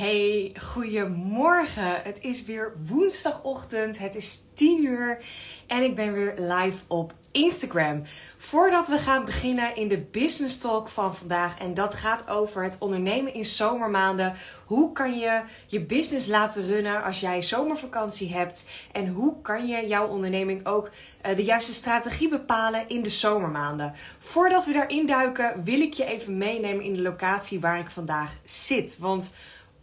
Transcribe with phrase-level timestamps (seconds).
[0.00, 2.02] Hey, goedemorgen.
[2.02, 3.98] Het is weer woensdagochtend.
[3.98, 5.24] Het is 10 uur
[5.66, 8.02] en ik ben weer live op Instagram.
[8.38, 12.76] Voordat we gaan beginnen in de business talk van vandaag en dat gaat over het
[12.78, 14.34] ondernemen in zomermaanden.
[14.64, 19.86] Hoe kan je je business laten runnen als jij zomervakantie hebt en hoe kan je
[19.86, 20.90] jouw onderneming ook
[21.26, 23.94] uh, de juiste strategie bepalen in de zomermaanden.
[24.18, 28.32] Voordat we daarin duiken wil ik je even meenemen in de locatie waar ik vandaag
[28.44, 29.34] zit, want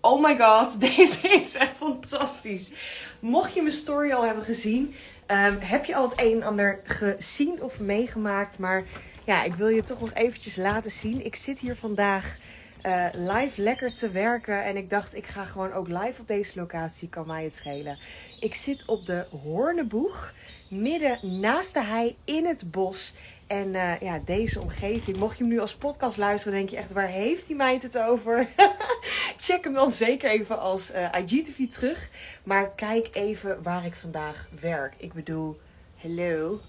[0.08, 2.74] Oh my god, deze is echt fantastisch.
[3.20, 4.96] Mocht je mijn story al hebben gezien,
[5.28, 8.60] um, heb je al het een en ander gezien of meegemaakt.
[8.60, 8.84] Maar
[9.26, 11.26] ja, ik wil je toch nog eventjes laten zien.
[11.26, 12.38] Ik zit hier vandaag
[12.86, 14.64] uh, live lekker te werken.
[14.64, 17.10] En ik dacht, ik ga gewoon ook live op deze locatie.
[17.10, 17.98] Kan mij het schelen.
[18.40, 20.34] Ik zit op de Hoorneboeg.
[20.70, 23.14] Midden naast de hei in het bos.
[23.48, 26.92] En uh, ja, deze omgeving, mocht je hem nu als podcast luisteren, denk je echt,
[26.92, 28.48] waar heeft die meid het over?
[29.38, 32.10] Check hem dan zeker even als uh, IGTV terug.
[32.44, 34.94] Maar kijk even waar ik vandaag werk.
[34.98, 35.60] Ik bedoel,
[35.96, 36.62] hallo.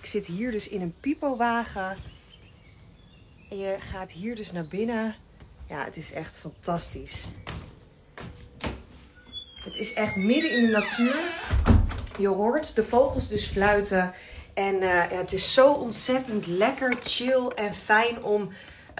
[0.00, 1.96] Ik zit hier dus in een pipowagen.
[3.50, 5.14] En je gaat hier dus naar binnen.
[5.66, 7.28] Ja, het is echt fantastisch.
[9.64, 11.16] Het is echt midden in de natuur.
[12.18, 14.12] Je hoort de vogels dus fluiten.
[14.58, 18.48] En ja, het is zo ontzettend lekker, chill en fijn om,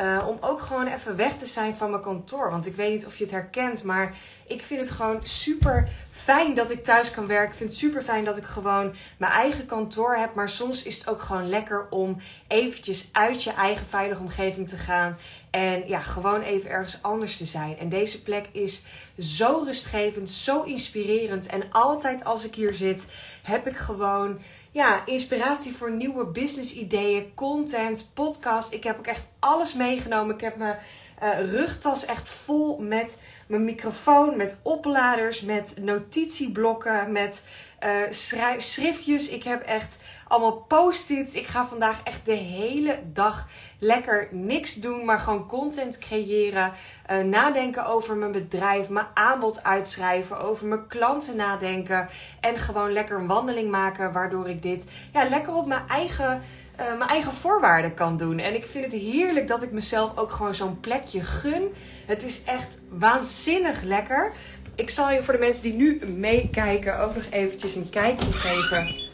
[0.00, 2.50] uh, om ook gewoon even weg te zijn van mijn kantoor.
[2.50, 4.14] Want ik weet niet of je het herkent, maar
[4.46, 7.50] ik vind het gewoon super fijn dat ik thuis kan werken.
[7.50, 10.34] Ik vind het super fijn dat ik gewoon mijn eigen kantoor heb.
[10.34, 12.16] Maar soms is het ook gewoon lekker om
[12.48, 15.16] eventjes uit je eigen veilige omgeving te gaan.
[15.50, 17.78] En ja, gewoon even ergens anders te zijn.
[17.78, 18.84] En deze plek is
[19.18, 21.46] zo rustgevend, zo inspirerend.
[21.46, 23.12] En altijd als ik hier zit,
[23.42, 24.38] heb ik gewoon
[24.78, 28.72] ja, inspiratie voor nieuwe business ideeën, content, podcast.
[28.72, 30.34] Ik heb ook echt alles meegenomen.
[30.34, 30.78] Ik heb mijn
[31.22, 37.44] uh, rugtas echt vol met mijn microfoon, met opladers, met notitieblokken, met
[37.84, 39.28] uh, schriftjes.
[39.28, 39.98] Ik heb echt
[40.28, 41.34] allemaal post-its.
[41.34, 46.72] Ik ga vandaag echt de hele dag lekker niks doen, maar gewoon content creëren.
[47.10, 52.08] Uh, nadenken over mijn bedrijf, mijn aanbod uitschrijven, over mijn klanten nadenken.
[52.40, 56.42] En gewoon lekker een wandeling maken, waardoor ik dit ja, lekker op mijn eigen.
[56.80, 58.38] Uh, mijn eigen voorwaarden kan doen.
[58.38, 61.74] En ik vind het heerlijk dat ik mezelf ook gewoon zo'n plekje gun.
[62.06, 64.32] Het is echt waanzinnig lekker.
[64.78, 69.06] Ik zal je voor de mensen die nu meekijken ook nog eventjes een kijkje geven.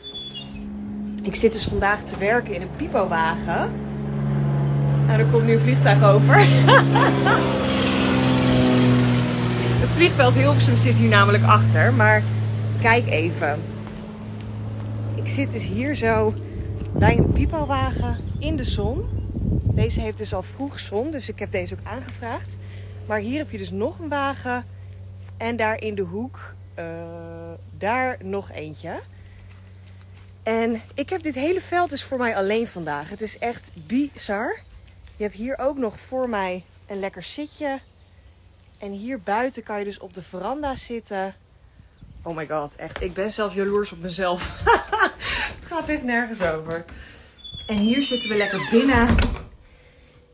[1.22, 3.72] Ik zit dus vandaag te werken in een pipowagen.
[5.06, 6.36] Nou, er komt nu een vliegtuig over.
[9.80, 11.92] Het vliegveld Hilversum zit hier namelijk achter.
[11.92, 12.22] Maar
[12.80, 13.60] kijk even.
[15.14, 16.34] Ik zit dus hier zo
[16.92, 19.04] bij een pipowagen in de zon.
[19.62, 22.56] Deze heeft dus al vroeg zon, dus ik heb deze ook aangevraagd.
[23.06, 24.73] Maar hier heb je dus nog een wagen.
[25.36, 26.84] En daar in de hoek, uh,
[27.78, 29.00] daar nog eentje.
[30.42, 33.10] En ik heb dit hele veld dus voor mij alleen vandaag.
[33.10, 34.58] Het is echt bizar.
[35.16, 37.80] Je hebt hier ook nog voor mij een lekker zitje.
[38.78, 41.34] En hier buiten kan je dus op de veranda zitten.
[42.22, 43.02] Oh my god, echt.
[43.02, 44.60] Ik ben zelf jaloers op mezelf.
[45.60, 46.84] het gaat echt nergens over.
[47.66, 49.08] En hier zitten we lekker binnen.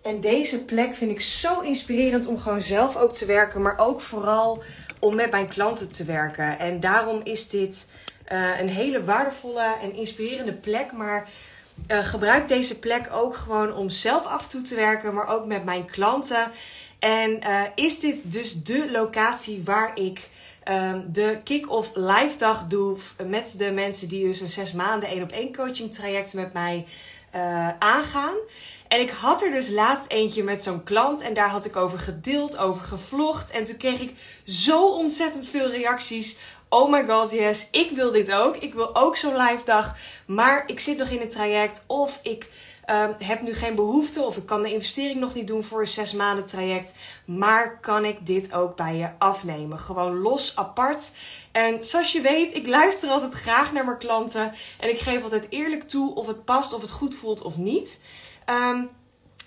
[0.03, 3.63] En deze plek vind ik zo inspirerend om gewoon zelf ook te werken.
[3.63, 4.63] Maar ook vooral
[5.01, 6.59] om met mijn klanten te werken.
[6.59, 7.91] En daarom is dit
[8.33, 10.93] uh, een hele waardevolle en inspirerende plek.
[10.93, 11.29] Maar
[11.89, 15.47] uh, gebruik deze plek ook gewoon om zelf af en toe te werken, maar ook
[15.47, 16.51] met mijn klanten.
[16.99, 20.29] En uh, is dit dus de locatie waar ik
[20.69, 22.97] uh, de kick-off live dag doe
[23.27, 26.87] met de mensen die dus een zes maanden één op één coaching traject met mij
[27.35, 28.35] uh, aangaan.
[28.89, 31.99] En ik had er dus laatst eentje met zo'n klant en daar had ik over
[31.99, 33.51] gedeeld, over gevlogd.
[33.51, 34.15] En toen kreeg ik
[34.45, 36.39] zo ontzettend veel reacties
[36.71, 38.57] oh my god, yes, ik wil dit ook.
[38.57, 39.97] Ik wil ook zo'n live dag.
[40.27, 41.85] Maar ik zit nog in het traject.
[41.87, 42.51] Of ik
[42.91, 44.23] um, heb nu geen behoefte.
[44.23, 46.97] Of ik kan de investering nog niet doen voor een zes maanden traject.
[47.25, 49.79] Maar kan ik dit ook bij je afnemen?
[49.79, 51.13] Gewoon los, apart.
[51.53, 54.53] En zoals je weet, ik luister altijd graag naar mijn klanten.
[54.79, 58.05] En ik geef altijd eerlijk toe of het past, of het goed voelt of niet.
[58.47, 58.91] Um,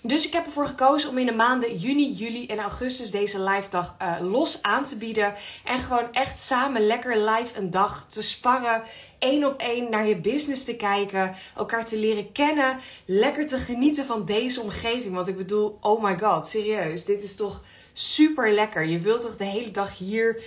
[0.06, 3.70] dus ik heb ervoor gekozen om in de maanden juni, juli en augustus deze live
[3.70, 5.34] dag uh, los aan te bieden.
[5.64, 8.82] En gewoon echt samen lekker live een dag te sparren.
[9.18, 11.34] één op één naar je business te kijken.
[11.56, 12.78] Elkaar te leren kennen.
[13.04, 15.14] Lekker te genieten van deze omgeving.
[15.14, 17.04] Want ik bedoel, oh my god, serieus.
[17.04, 17.62] Dit is toch
[17.92, 18.84] super lekker.
[18.84, 20.42] Je wilt toch de hele dag hier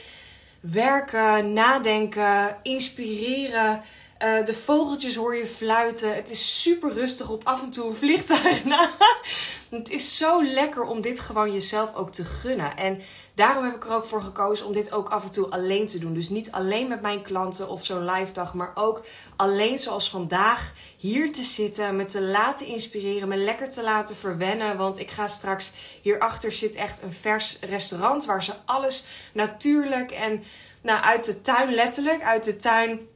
[0.60, 3.82] werken, nadenken, inspireren.
[4.24, 6.16] Uh, de vogeltjes hoor je fluiten.
[6.16, 8.62] Het is super rustig op af en toe een vliegtuig
[9.70, 12.78] het is zo lekker om dit gewoon jezelf ook te gunnen.
[12.78, 13.02] En
[13.36, 16.00] daarom heb ik er ook voor gekozen om dit ook af en toe alleen te
[16.00, 16.14] doen.
[16.14, 19.06] Dus niet alleen met mijn klanten of zo'n live dag, maar ook
[19.36, 24.78] alleen zoals vandaag hier te zitten, me te laten inspireren, me lekker te laten verwennen.
[24.78, 30.44] Want ik ga straks hierachter zit echt een vers restaurant waar ze alles natuurlijk en
[30.82, 33.08] nou, uit de tuin, letterlijk uit de tuin.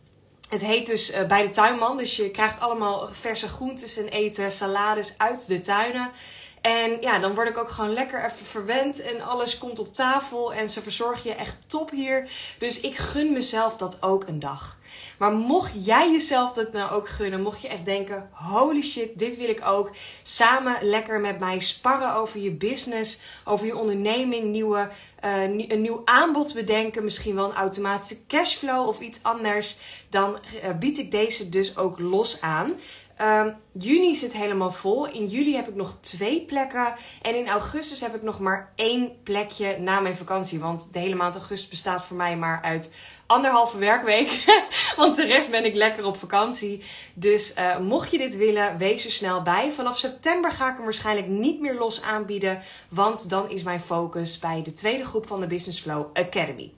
[0.51, 1.97] Het heet dus uh, bij de tuinman.
[1.97, 6.11] Dus je krijgt allemaal verse groentes en eten, salades uit de tuinen.
[6.61, 10.53] En ja, dan word ik ook gewoon lekker even verwend en alles komt op tafel
[10.53, 12.29] en ze verzorgen je echt top hier.
[12.59, 14.77] Dus ik gun mezelf dat ook een dag.
[15.21, 19.37] Maar mocht jij jezelf dat nou ook gunnen, mocht je echt denken: holy shit, dit
[19.37, 19.91] wil ik ook.
[20.23, 24.89] Samen lekker met mij sparren over je business, over je onderneming, nieuwe,
[25.25, 29.77] uh, een nieuw aanbod bedenken, misschien wel een automatische cashflow of iets anders.
[30.09, 32.71] Dan uh, bied ik deze dus ook los aan.
[33.21, 35.07] Um, juni zit helemaal vol.
[35.07, 36.93] In juli heb ik nog twee plekken.
[37.21, 40.59] En in augustus heb ik nog maar één plekje na mijn vakantie.
[40.59, 42.95] Want de hele maand augustus bestaat voor mij maar uit
[43.25, 44.43] anderhalve werkweek.
[44.95, 46.83] Want de rest ben ik lekker op vakantie.
[47.13, 49.71] Dus uh, mocht je dit willen, wees er snel bij.
[49.71, 52.61] Vanaf september ga ik hem waarschijnlijk niet meer los aanbieden.
[52.89, 56.71] Want dan is mijn focus bij de tweede groep van de Business Flow Academy.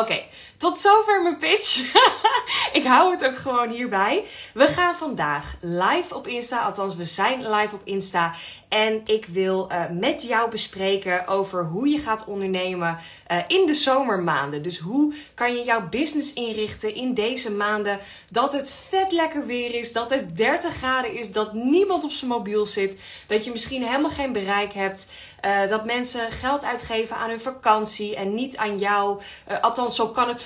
[0.00, 0.22] Oké,
[0.62, 1.94] tot zover mijn pitch.
[2.78, 4.24] ik hou het ook gewoon hierbij.
[4.54, 8.34] We gaan vandaag live op Insta, althans we zijn live op Insta.
[8.68, 12.98] En ik wil uh, met jou bespreken over hoe je gaat ondernemen
[13.30, 14.62] uh, in de zomermaanden.
[14.62, 17.98] Dus hoe kan je jouw business inrichten in deze maanden
[18.30, 22.30] dat het vet lekker weer is, dat het 30 graden is, dat niemand op zijn
[22.30, 25.10] mobiel zit, dat je misschien helemaal geen bereik hebt.
[25.44, 29.20] Uh, dat mensen geld uitgeven aan hun vakantie en niet aan jou.
[29.60, 30.42] Althans, zo kan het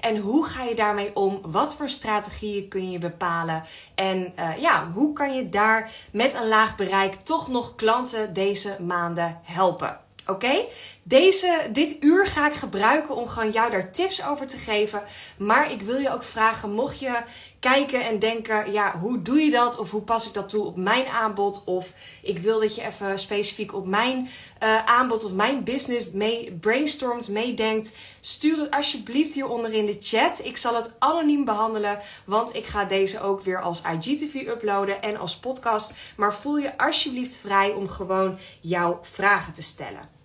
[0.00, 1.40] En hoe ga je daarmee om?
[1.42, 3.62] Wat voor strategieën kun je bepalen?
[3.94, 8.76] En uh, ja, hoe kan je daar met een laag bereik toch nog klanten deze
[8.80, 9.98] maanden helpen?
[10.26, 10.64] Oké?
[11.08, 15.02] Deze, dit uur ga ik gebruiken om gewoon jou daar tips over te geven.
[15.38, 17.20] Maar ik wil je ook vragen, mocht je
[17.60, 19.78] kijken en denken, ja, hoe doe je dat?
[19.78, 21.62] Of hoe pas ik dat toe op mijn aanbod?
[21.64, 24.28] Of ik wil dat je even specifiek op mijn
[24.62, 27.96] uh, aanbod of mijn business mee brainstormt, meedenkt.
[28.20, 30.44] Stuur het alsjeblieft hieronder in de chat.
[30.44, 35.16] Ik zal het anoniem behandelen, want ik ga deze ook weer als IGTV uploaden en
[35.16, 35.92] als podcast.
[36.16, 40.17] Maar voel je alsjeblieft vrij om gewoon jouw vragen te stellen.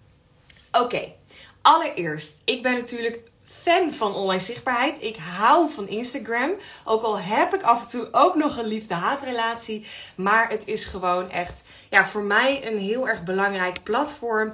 [0.81, 1.14] Oké,
[1.62, 5.02] allereerst, ik ben natuurlijk fan van online zichtbaarheid.
[5.02, 6.52] Ik hou van Instagram.
[6.86, 9.86] Ook al heb ik af en toe ook nog een liefde-haatrelatie.
[10.16, 14.54] Maar het is gewoon echt ja, voor mij een heel erg belangrijk platform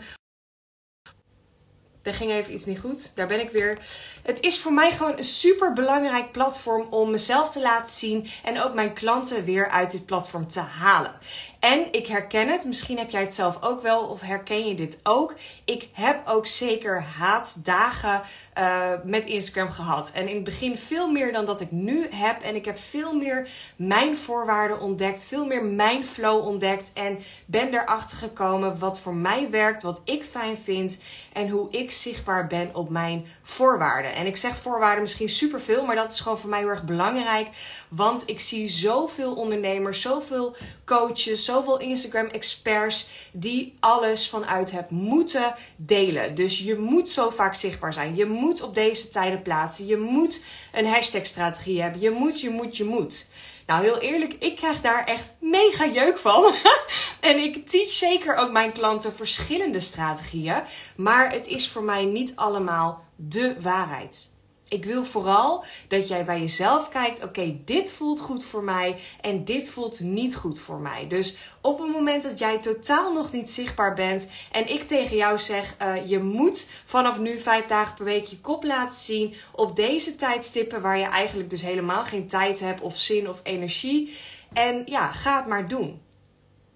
[2.09, 3.15] er ging even iets niet goed.
[3.15, 3.77] Daar ben ik weer.
[4.23, 8.61] Het is voor mij gewoon een super belangrijk platform om mezelf te laten zien en
[8.61, 11.13] ook mijn klanten weer uit dit platform te halen.
[11.59, 14.99] En ik herken het, misschien heb jij het zelf ook wel of herken je dit
[15.03, 15.35] ook.
[15.65, 18.21] Ik heb ook zeker haatdagen
[18.57, 20.11] uh, met Instagram gehad.
[20.11, 22.41] En in het begin veel meer dan dat ik nu heb.
[22.41, 26.91] En ik heb veel meer mijn voorwaarden ontdekt, veel meer mijn flow ontdekt.
[26.93, 31.01] En ben erachter gekomen wat voor mij werkt, wat ik fijn vind
[31.33, 34.13] en hoe ik zichtbaar ben op mijn voorwaarden.
[34.15, 37.47] En ik zeg voorwaarden misschien superveel, maar dat is gewoon voor mij heel erg belangrijk.
[37.89, 46.35] Want ik zie zoveel ondernemers, zoveel coaches, zoveel Instagram-experts die alles vanuit het moeten delen.
[46.35, 48.15] Dus je moet zo vaak zichtbaar zijn.
[48.15, 49.85] Je moet op deze tijden plaatsen.
[49.85, 52.01] Je moet een hashtag-strategie hebben.
[52.01, 53.27] Je moet, je moet, je moet.
[53.65, 56.53] Nou, heel eerlijk, ik krijg daar echt mega jeuk van.
[57.29, 60.63] en ik teach zeker ook mijn klanten verschillende strategieën.
[60.95, 64.37] Maar het is voor mij niet allemaal de waarheid.
[64.69, 69.45] Ik wil vooral dat jij bij jezelf kijkt: oké, dit voelt goed voor mij en
[69.45, 71.07] dit voelt niet goed voor mij.
[71.07, 75.37] Dus op het moment dat jij totaal nog niet zichtbaar bent en ik tegen jou
[75.37, 79.75] zeg: uh, je moet vanaf nu vijf dagen per week je kop laten zien op
[79.75, 84.17] deze tijdstippen waar je eigenlijk dus helemaal geen tijd hebt of zin of energie.
[84.53, 86.01] En ja, ga het maar doen.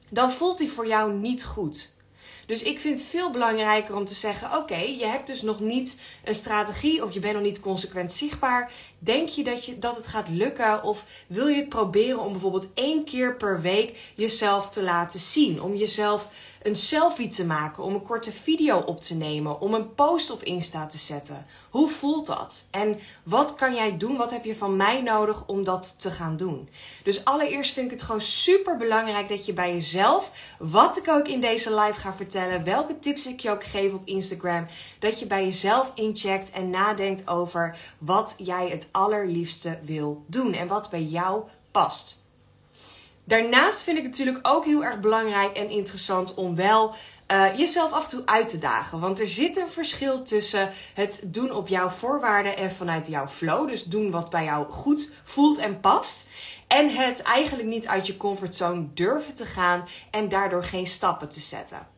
[0.09, 1.92] Dan voelt die voor jou niet goed.
[2.53, 6.01] Dus ik vind het veel belangrijker om te zeggen: oké, je hebt dus nog niet
[6.23, 8.71] een strategie of je bent nog niet consequent zichtbaar.
[8.99, 10.83] Denk je dat, je dat het gaat lukken?
[10.83, 15.61] Of wil je het proberen om bijvoorbeeld één keer per week jezelf te laten zien?
[15.61, 16.29] Om jezelf
[16.63, 20.43] een selfie te maken, om een korte video op te nemen, om een post op
[20.43, 21.45] Insta te zetten.
[21.69, 22.67] Hoe voelt dat?
[22.71, 24.17] En wat kan jij doen?
[24.17, 26.69] Wat heb je van mij nodig om dat te gaan doen?
[27.03, 31.27] Dus allereerst vind ik het gewoon super belangrijk dat je bij jezelf, wat ik ook
[31.27, 34.65] in deze live ga vertellen, welke tips ik je ook geef op Instagram,
[34.99, 40.67] dat je bij jezelf incheckt en nadenkt over wat jij het allerliefste wil doen en
[40.67, 42.22] wat bij jou past.
[43.23, 46.95] Daarnaast vind ik het natuurlijk ook heel erg belangrijk en interessant om wel
[47.31, 48.99] uh, jezelf af en toe uit te dagen.
[48.99, 53.67] Want er zit een verschil tussen het doen op jouw voorwaarden en vanuit jouw flow.
[53.67, 56.29] Dus doen wat bij jou goed voelt en past.
[56.67, 61.39] En het eigenlijk niet uit je comfortzone durven te gaan en daardoor geen stappen te
[61.39, 61.92] zetten.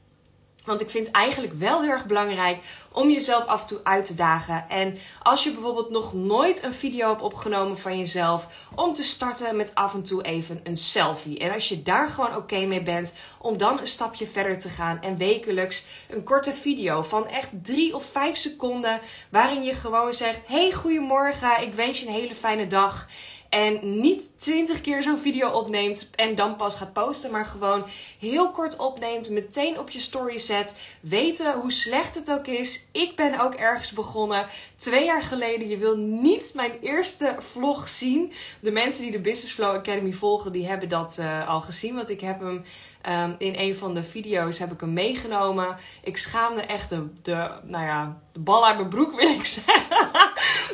[0.65, 2.57] Want ik vind eigenlijk wel heel erg belangrijk
[2.91, 4.69] om jezelf af en toe uit te dagen.
[4.69, 9.55] En als je bijvoorbeeld nog nooit een video hebt opgenomen van jezelf, om te starten
[9.55, 11.39] met af en toe even een selfie.
[11.39, 15.01] En als je daar gewoon oké mee bent, om dan een stapje verder te gaan
[15.01, 20.39] en wekelijks een korte video van echt drie of vijf seconden, waarin je gewoon zegt:
[20.47, 23.07] Hey, goedemorgen, ik wens je een hele fijne dag.
[23.55, 27.31] En niet twintig keer zo'n video opneemt en dan pas gaat posten.
[27.31, 27.85] Maar gewoon
[28.19, 29.29] heel kort opneemt.
[29.29, 30.79] Meteen op je story zet.
[30.99, 32.85] Weten hoe slecht het ook is.
[32.91, 34.45] Ik ben ook ergens begonnen.
[34.77, 35.67] Twee jaar geleden.
[35.67, 38.33] Je wil niet mijn eerste vlog zien.
[38.59, 41.95] De mensen die de Business Flow Academy volgen, die hebben dat uh, al gezien.
[41.95, 42.63] Want ik heb hem
[43.09, 45.75] um, in een van de video's heb ik hem meegenomen.
[46.03, 50.09] Ik schaamde echt de, de, nou ja, de bal uit mijn broek, wil ik zeggen.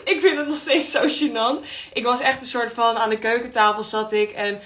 [0.03, 1.65] ik vind het nog steeds zo gênant.
[1.93, 4.59] Ik was echt een soort van aan de keukentafel zat ik en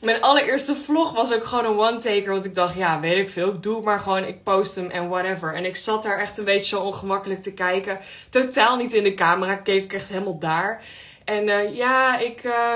[0.00, 2.32] mijn allereerste vlog was ook gewoon een one-taker.
[2.32, 3.48] Want ik dacht, ja, weet ik veel.
[3.48, 4.24] Ik doe het maar gewoon.
[4.24, 5.54] Ik post hem en whatever.
[5.54, 7.98] En ik zat daar echt een beetje zo ongemakkelijk te kijken.
[8.30, 9.54] Totaal niet in de camera.
[9.54, 10.82] Keek ik echt helemaal daar.
[11.24, 12.74] En uh, ja, ik uh,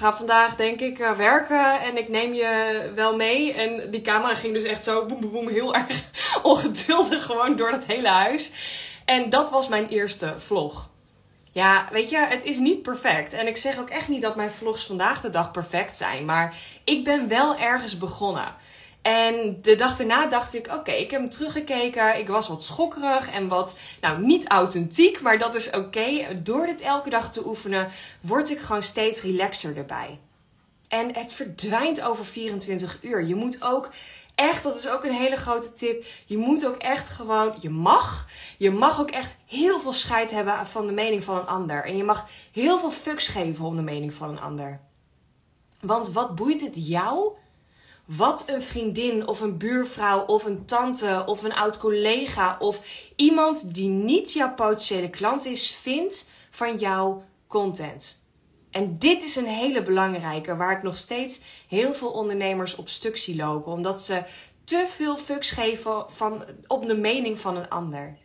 [0.00, 1.80] ga vandaag denk ik uh, werken.
[1.80, 3.52] En ik neem je wel mee.
[3.52, 5.48] En die camera ging dus echt zo boem boem boem.
[5.48, 6.02] Heel erg
[6.42, 8.52] ongeduldig gewoon door het hele huis.
[9.04, 10.88] En dat was mijn eerste vlog.
[11.52, 13.32] Ja, weet je, het is niet perfect.
[13.32, 16.24] En ik zeg ook echt niet dat mijn vlogs vandaag de dag perfect zijn.
[16.24, 18.54] Maar ik ben wel ergens begonnen.
[19.02, 22.18] En de dag daarna dacht ik: oké, ik heb hem teruggekeken.
[22.18, 26.40] Ik was wat schokkerig en wat, nou, niet authentiek, maar dat is oké.
[26.42, 27.88] Door dit elke dag te oefenen,
[28.20, 30.18] word ik gewoon steeds relaxer erbij.
[30.88, 33.26] En het verdwijnt over 24 uur.
[33.26, 33.90] Je moet ook
[34.34, 36.04] echt, dat is ook een hele grote tip.
[36.26, 38.26] Je moet ook echt gewoon, je mag,
[38.58, 41.84] je mag ook echt heel veel scheid hebben van de mening van een ander.
[41.84, 44.80] En je mag heel veel fucks geven om de mening van een ander.
[45.80, 47.32] Want wat boeit het jou?
[48.16, 52.80] Wat een vriendin of een buurvrouw of een tante of een oud collega of
[53.16, 58.28] iemand die niet jouw potentiële klant is, vindt van jouw content.
[58.70, 63.16] En dit is een hele belangrijke, waar ik nog steeds heel veel ondernemers op stuk
[63.16, 63.72] zie lopen.
[63.72, 64.22] Omdat ze
[64.64, 68.18] te veel fucks geven van, op de mening van een ander.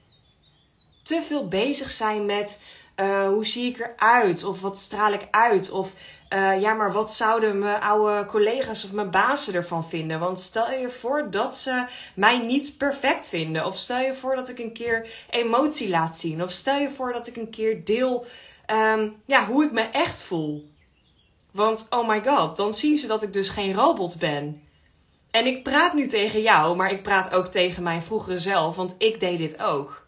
[1.04, 2.63] Te veel bezig zijn met
[2.96, 4.44] uh, hoe zie ik eruit?
[4.44, 5.70] Of wat straal ik uit?
[5.70, 5.94] Of
[6.30, 10.20] uh, ja, maar wat zouden mijn oude collega's of mijn bazen ervan vinden?
[10.20, 11.86] Want stel je voor dat ze
[12.16, 13.66] mij niet perfect vinden.
[13.66, 16.44] Of stel je voor dat ik een keer emotie laat zien.
[16.44, 18.25] Of stel je voor dat ik een keer deel
[18.72, 20.70] um, ja, hoe ik me echt voel.
[21.52, 24.62] Want oh my god, dan zien ze dat ik dus geen robot ben.
[25.32, 28.96] En ik praat nu tegen jou, maar ik praat ook tegen mijn vroegere zelf, want
[28.98, 30.05] ik deed dit ook.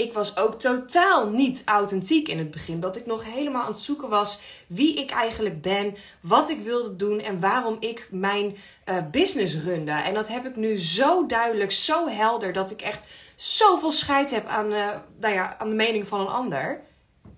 [0.00, 2.80] Ik was ook totaal niet authentiek in het begin.
[2.80, 6.96] Dat ik nog helemaal aan het zoeken was wie ik eigenlijk ben, wat ik wilde
[6.96, 9.90] doen en waarom ik mijn uh, business runde.
[9.90, 13.00] En dat heb ik nu zo duidelijk, zo helder, dat ik echt
[13.36, 14.88] zoveel scheid heb aan, uh,
[15.20, 16.80] nou ja, aan de mening van een ander.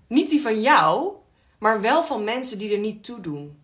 [0.07, 1.13] Niet die van jou,
[1.57, 3.59] maar wel van mensen die er niet toe doen.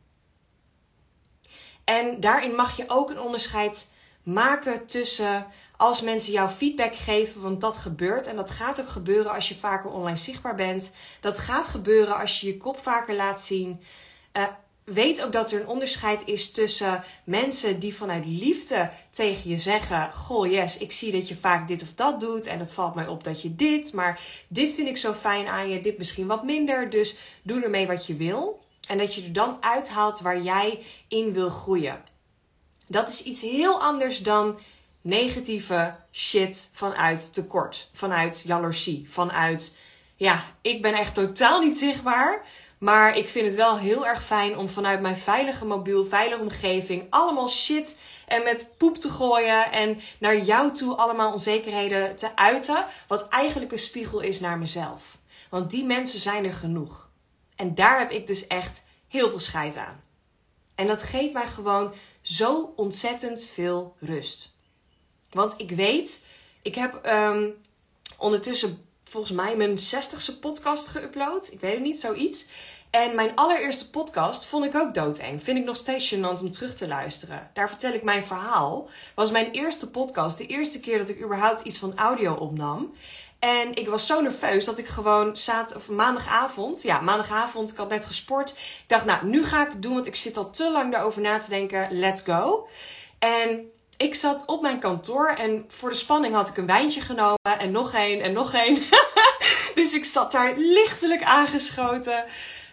[1.84, 3.92] En daarin mag je ook een onderscheid
[4.24, 5.46] maken tussen
[5.78, 8.28] als mensen jou feedback geven, want dat gebeurt.
[8.28, 10.96] En dat gaat ook gebeuren als je vaker online zichtbaar bent.
[11.22, 13.82] Dat gaat gebeuren als je je kop vaker laat zien.
[14.34, 14.44] Uh,
[14.84, 20.14] weet ook dat er een onderscheid is tussen mensen die vanuit liefde tegen je zeggen:
[20.14, 22.46] Goh, yes, ik zie dat je vaak dit of dat doet.
[22.46, 23.94] En het valt mij op dat je dit.
[23.94, 26.90] Maar dit vind ik zo fijn aan je, dit misschien wat minder.
[26.90, 28.60] Dus doe ermee wat je wil.
[28.88, 32.02] En dat je er dan uithaalt waar jij in wil groeien.
[32.90, 34.60] Dat is iets heel anders dan
[35.02, 39.78] negatieve shit vanuit tekort, vanuit jaloezie, vanuit
[40.16, 42.46] ja, ik ben echt totaal niet zichtbaar.
[42.78, 47.08] Maar ik vind het wel heel erg fijn om vanuit mijn veilige mobiel, veilige omgeving
[47.10, 52.86] allemaal shit en met poep te gooien en naar jou toe allemaal onzekerheden te uiten.
[53.08, 55.18] Wat eigenlijk een spiegel is naar mezelf.
[55.50, 57.10] Want die mensen zijn er genoeg.
[57.56, 60.04] En daar heb ik dus echt heel veel scheid aan.
[60.76, 61.94] En dat geeft mij gewoon
[62.30, 64.58] zo ontzettend veel rust.
[65.30, 66.26] Want ik weet,
[66.62, 67.50] ik heb ehm,
[68.18, 71.52] ondertussen volgens mij mijn 60ste podcast geüpload.
[71.52, 72.50] Ik weet het niet, zoiets.
[72.90, 75.44] En mijn allereerste podcast vond ik ook doodeng.
[75.44, 77.50] Vind ik nog steeds gênant om terug te luisteren.
[77.54, 78.90] Daar vertel ik mijn verhaal.
[79.16, 80.38] Was mijn eerste podcast.
[80.38, 82.94] De eerste keer dat ik überhaupt iets van audio opnam.
[83.40, 87.90] En ik was zo nerveus dat ik gewoon zat, of maandagavond, ja, maandagavond, ik had
[87.90, 88.50] net gesport.
[88.52, 91.22] Ik dacht, nou, nu ga ik het doen, want ik zit al te lang daarover
[91.22, 91.88] na te denken.
[91.92, 92.68] Let's go.
[93.20, 97.60] En ik zat op mijn kantoor en voor de spanning had ik een wijntje genomen
[97.60, 98.84] en nog één en nog één.
[99.76, 102.26] dus ik zat daar lichtelijk aangeschoten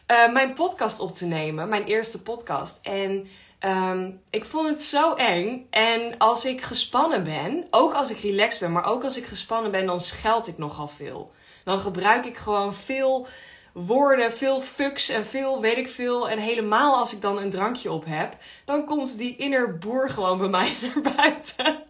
[0.06, 2.78] uh, mijn podcast op te nemen, mijn eerste podcast.
[2.82, 3.28] En
[3.66, 5.66] um, ik vond het zo eng.
[5.70, 9.70] En als ik gespannen ben, ook als ik relaxed ben, maar ook als ik gespannen
[9.70, 11.32] ben, dan scheld ik nogal veel.
[11.64, 13.26] Dan gebruik ik gewoon veel
[13.72, 16.28] woorden, veel fucks en veel weet ik veel.
[16.28, 20.38] En helemaal als ik dan een drankje op heb, dan komt die inner boer gewoon
[20.38, 21.84] bij mij naar buiten.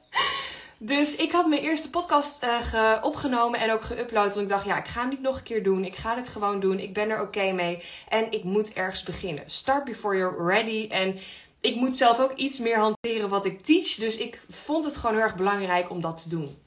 [0.79, 4.11] Dus ik had mijn eerste podcast uh, opgenomen en ook geüpload.
[4.11, 5.85] Want ik dacht, ja, ik ga hem niet nog een keer doen.
[5.85, 6.79] Ik ga dit gewoon doen.
[6.79, 7.83] Ik ben er oké mee.
[8.09, 9.45] En ik moet ergens beginnen.
[9.47, 10.89] Start before you're ready.
[10.91, 11.19] En
[11.61, 13.95] ik moet zelf ook iets meer hanteren wat ik teach.
[13.95, 16.59] Dus ik vond het gewoon heel erg belangrijk om dat te doen.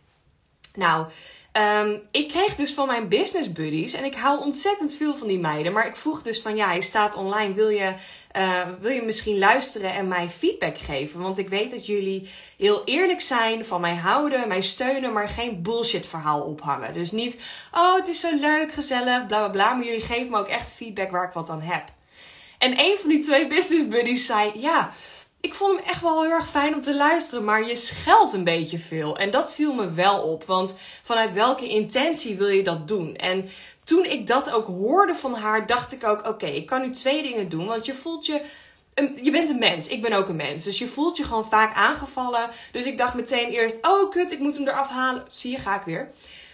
[0.74, 1.05] Nou,
[1.53, 5.39] Um, ik kreeg dus van mijn business buddies, en ik hou ontzettend veel van die
[5.39, 7.93] meiden, maar ik vroeg dus van ja, je staat online, wil je,
[8.38, 11.22] uh, wil je misschien luisteren en mij feedback geven?
[11.22, 15.62] Want ik weet dat jullie heel eerlijk zijn, van mij houden, mij steunen, maar geen
[15.62, 16.93] bullshit verhaal ophangen.
[16.93, 17.41] Dus niet,
[17.72, 20.72] oh het is zo leuk, gezellig, bla bla bla, maar jullie geven me ook echt
[20.72, 21.84] feedback waar ik wat aan heb.
[22.60, 24.92] En een van die twee business buddies zei, ja,
[25.42, 28.44] ik vond hem echt wel heel erg fijn om te luisteren, maar je scheldt een
[28.44, 29.18] beetje veel.
[29.18, 33.16] En dat viel me wel op, want vanuit welke intentie wil je dat doen?
[33.16, 33.50] En
[33.84, 37.22] toen ik dat ook hoorde van haar, dacht ik ook: oké, ik kan nu twee
[37.22, 38.42] dingen doen, want je voelt je.
[39.22, 40.63] Je bent een mens, ik ben ook een mens.
[40.63, 42.50] Dus je voelt je gewoon vaak aangevallen.
[42.72, 45.25] Dus ik dacht meteen eerst: oh kut, ik moet hem eraf halen.
[45.28, 46.10] Zie je, ga ik weer.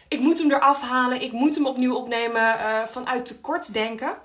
[0.07, 4.17] Ik moet hem eraf halen, ik moet hem opnieuw opnemen uh, vanuit tekort denken.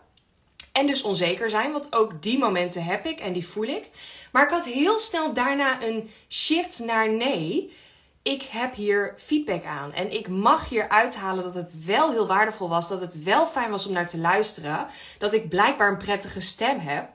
[0.81, 3.91] En dus onzeker zijn, want ook die momenten heb ik en die voel ik.
[4.33, 7.77] Maar ik had heel snel daarna een shift naar nee.
[8.23, 9.93] Ik heb hier feedback aan.
[9.93, 12.89] En ik mag hier uithalen dat het wel heel waardevol was.
[12.89, 14.87] Dat het wel fijn was om naar te luisteren.
[15.19, 17.09] Dat ik blijkbaar een prettige stem heb.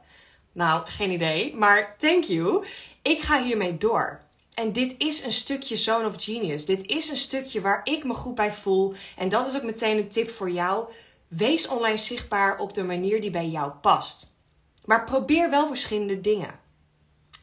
[0.51, 1.55] Nou, geen idee.
[1.55, 2.65] Maar thank you.
[3.01, 4.19] Ik ga hiermee door.
[4.53, 6.65] En dit is een stukje Zone of Genius.
[6.65, 8.93] Dit is een stukje waar ik me goed bij voel.
[9.17, 10.89] En dat is ook meteen een tip voor jou.
[11.27, 14.39] Wees online zichtbaar op de manier die bij jou past.
[14.85, 16.63] Maar probeer wel verschillende dingen.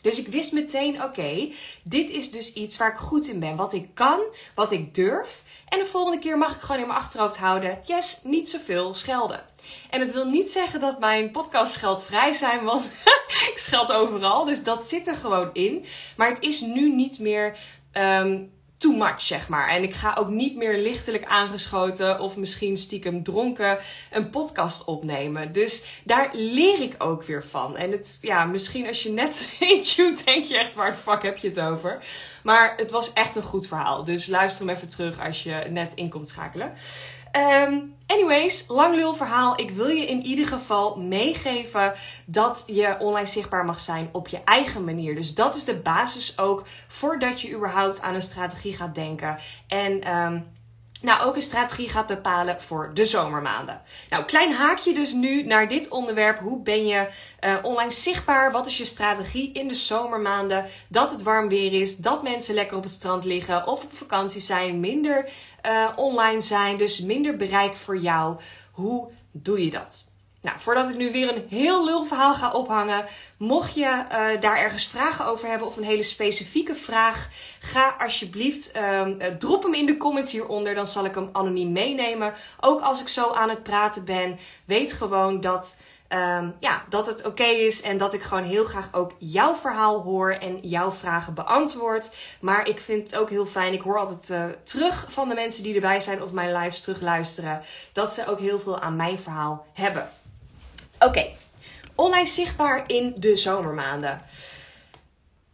[0.02, 1.52] Dus ik wist meteen, oké,
[1.84, 3.56] dit is dus iets waar ik goed in ben.
[3.56, 4.20] Wat ik kan,
[4.54, 5.42] wat ik durf.
[5.68, 9.44] En de volgende keer mag ik gewoon in mijn achterhoofd houden, yes, niet zoveel schelden.
[9.90, 12.84] En het wil niet zeggen dat mijn podcast scheldvrij zijn, want
[13.52, 14.44] ik scheld overal.
[14.44, 15.84] Dus dat zit er gewoon in.
[16.16, 17.58] Maar het is nu niet meer
[17.92, 19.68] um, too much, zeg maar.
[19.68, 23.78] En ik ga ook niet meer lichtelijk aangeschoten of misschien stiekem dronken
[24.10, 25.52] een podcast opnemen.
[25.52, 27.76] Dus daar leer ik ook weer van.
[27.76, 31.38] En het, ja, misschien als je net intuned, denk je echt, waar de fuck heb
[31.38, 32.04] je het over?
[32.42, 34.04] Maar het was echt een goed verhaal.
[34.04, 36.72] Dus luister hem even terug als je net in komt schakelen.
[37.36, 39.60] Um, anyways, lang lul verhaal.
[39.60, 41.92] Ik wil je in ieder geval meegeven
[42.24, 45.14] dat je online zichtbaar mag zijn op je eigen manier.
[45.14, 49.38] Dus dat is de basis ook voordat je überhaupt aan een strategie gaat denken.
[49.66, 50.46] En um,
[51.02, 53.82] nou ook een strategie gaat bepalen voor de zomermaanden.
[54.10, 56.38] Nou, klein haakje dus nu naar dit onderwerp.
[56.38, 57.08] Hoe ben je
[57.40, 58.52] uh, online zichtbaar?
[58.52, 60.66] Wat is je strategie in de zomermaanden?
[60.88, 64.40] Dat het warm weer is, dat mensen lekker op het strand liggen of op vakantie
[64.40, 65.30] zijn, minder
[65.66, 68.36] uh, online zijn, dus minder bereik voor jou.
[68.70, 70.11] Hoe doe je dat?
[70.42, 73.04] Nou, voordat ik nu weer een heel lul verhaal ga ophangen,
[73.36, 77.28] mocht je uh, daar ergens vragen over hebben of een hele specifieke vraag,
[77.60, 80.74] ga alsjeblieft um, drop hem in de comments hieronder.
[80.74, 82.34] Dan zal ik hem anoniem meenemen.
[82.60, 87.26] Ook als ik zo aan het praten ben, weet gewoon dat um, ja, dat het
[87.26, 91.34] oké is en dat ik gewoon heel graag ook jouw verhaal hoor en jouw vragen
[91.34, 92.14] beantwoord.
[92.40, 93.72] Maar ik vind het ook heel fijn.
[93.72, 97.62] Ik hoor altijd uh, terug van de mensen die erbij zijn of mijn lives terugluisteren.
[97.92, 100.10] Dat ze ook heel veel aan mijn verhaal hebben.
[101.04, 101.26] Oké,
[101.94, 104.20] online zichtbaar in de zomermaanden.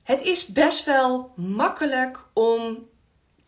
[0.03, 2.89] Het is best wel makkelijk om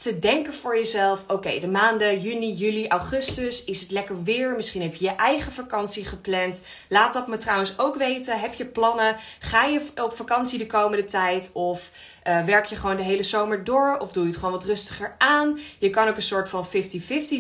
[0.01, 4.55] te denken voor jezelf: oké, de maanden juni, juli, augustus is het lekker weer.
[4.55, 6.65] Misschien heb je je eigen vakantie gepland.
[6.89, 8.41] Laat dat me trouwens ook weten.
[8.41, 9.17] Heb je plannen?
[9.39, 11.51] Ga je op vakantie de komende tijd?
[11.53, 11.91] Of
[12.29, 13.99] uh, werk je gewoon de hele zomer door?
[13.99, 15.59] Of doe je het gewoon wat rustiger aan?
[15.79, 16.71] Je kan ook een soort van 50-50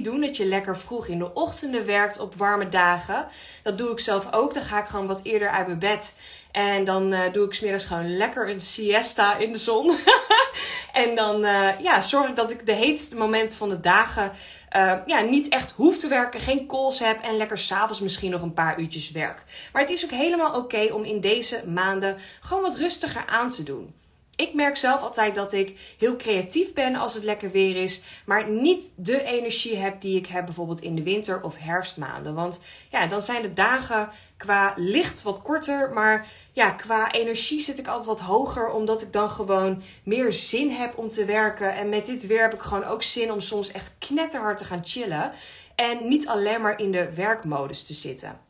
[0.03, 0.20] doen.
[0.20, 3.27] Dat je lekker vroeg in de ochtenden werkt op warme dagen.
[3.62, 4.55] Dat doe ik zelf ook.
[4.55, 6.18] Dan ga ik gewoon wat eerder uit mijn bed.
[6.53, 9.96] En dan uh, doe ik smiddags gewoon lekker een siesta in de zon.
[10.92, 14.33] en dan uh, ja, zorg ik dat ik de heetste momenten van de dagen
[14.77, 18.42] uh, ja, niet echt hoef te werken, geen calls heb en lekker s'avonds misschien nog
[18.42, 19.42] een paar uurtjes werk.
[19.73, 23.62] Maar het is ook helemaal oké om in deze maanden gewoon wat rustiger aan te
[23.62, 23.94] doen.
[24.40, 28.48] Ik merk zelf altijd dat ik heel creatief ben als het lekker weer is, maar
[28.48, 32.35] niet de energie heb die ik heb bijvoorbeeld in de winter- of herfstmaanden.
[32.35, 37.79] Want ja, dan zijn de dagen qua licht wat korter, maar ja, qua energie zit
[37.79, 41.74] ik altijd wat hoger, omdat ik dan gewoon meer zin heb om te werken.
[41.74, 44.85] En met dit weer heb ik gewoon ook zin om soms echt knetterhard te gaan
[44.85, 45.33] chillen
[45.74, 48.40] en niet alleen maar in de werkmodus te zitten.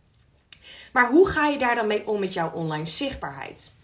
[0.92, 3.78] Maar hoe ga je daar dan mee om met jouw online zichtbaarheid?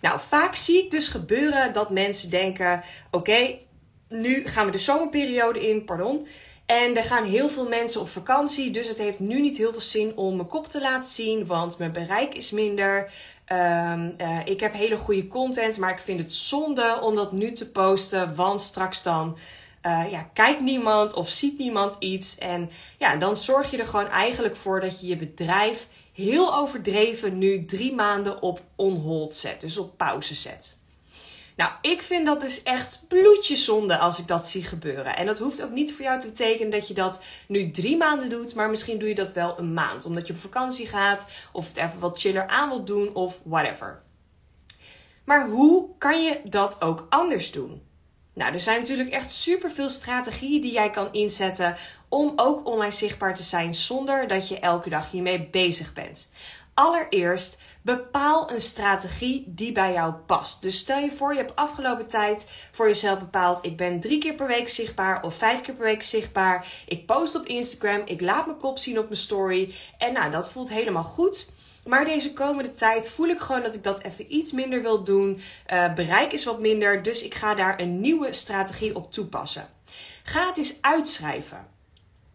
[0.00, 3.54] Nou, vaak zie ik dus gebeuren dat mensen denken: oké,
[4.08, 6.26] nu gaan we de zomerperiode in, pardon.
[6.66, 9.80] En er gaan heel veel mensen op vakantie, dus het heeft nu niet heel veel
[9.80, 13.12] zin om mijn kop te laten zien, want mijn bereik is minder.
[13.52, 17.52] Um, uh, ik heb hele goede content, maar ik vind het zonde om dat nu
[17.52, 19.36] te posten, want straks dan
[19.86, 22.38] uh, ja, kijkt niemand of ziet niemand iets.
[22.38, 27.38] En ja, dan zorg je er gewoon eigenlijk voor dat je je bedrijf heel overdreven
[27.38, 29.60] nu drie maanden op on hold zet.
[29.60, 30.78] Dus op pauze zet.
[31.56, 35.16] Nou, ik vind dat dus echt bloedjeszonde als ik dat zie gebeuren.
[35.16, 38.30] En dat hoeft ook niet voor jou te betekenen dat je dat nu drie maanden
[38.30, 40.04] doet, maar misschien doe je dat wel een maand.
[40.04, 44.02] Omdat je op vakantie gaat, of het even wat chiller aan wilt doen, of whatever.
[45.24, 47.82] Maar hoe kan je dat ook anders doen?
[48.36, 51.76] Nou, er zijn natuurlijk echt superveel strategieën die jij kan inzetten
[52.08, 56.32] om ook online zichtbaar te zijn zonder dat je elke dag hiermee bezig bent.
[56.74, 60.62] Allereerst bepaal een strategie die bij jou past.
[60.62, 64.34] Dus stel je voor, je hebt afgelopen tijd voor jezelf bepaald: ik ben drie keer
[64.34, 66.72] per week zichtbaar of vijf keer per week zichtbaar.
[66.86, 69.74] Ik post op Instagram, ik laat mijn kop zien op mijn story.
[69.98, 71.54] En nou, dat voelt helemaal goed.
[71.86, 75.40] Maar deze komende tijd voel ik gewoon dat ik dat even iets minder wil doen.
[75.72, 79.68] Uh, bereik is wat minder, dus ik ga daar een nieuwe strategie op toepassen.
[80.22, 81.66] Ga het eens uitschrijven.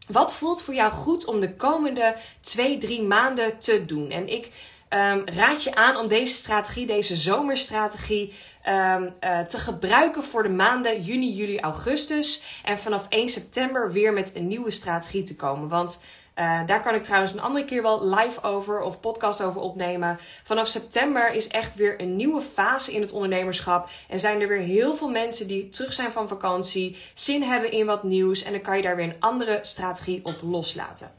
[0.07, 4.09] Wat voelt voor jou goed om de komende twee, drie maanden te doen?
[4.09, 4.51] En ik
[4.89, 8.33] um, raad je aan om deze strategie, deze zomerstrategie,
[8.67, 12.61] um, uh, te gebruiken voor de maanden juni, juli, augustus.
[12.63, 15.69] En vanaf 1 september weer met een nieuwe strategie te komen.
[15.69, 16.03] Want
[16.41, 20.19] uh, daar kan ik trouwens een andere keer wel live over of podcast over opnemen.
[20.43, 23.89] Vanaf september is echt weer een nieuwe fase in het ondernemerschap.
[24.09, 27.85] En zijn er weer heel veel mensen die terug zijn van vakantie, zin hebben in
[27.85, 28.43] wat nieuws.
[28.43, 31.11] En dan kan je daar weer een andere strategie op loslaten.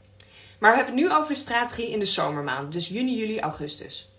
[0.59, 4.11] Maar we hebben het nu over de strategie in de zomermaanden, dus juni, juli, augustus.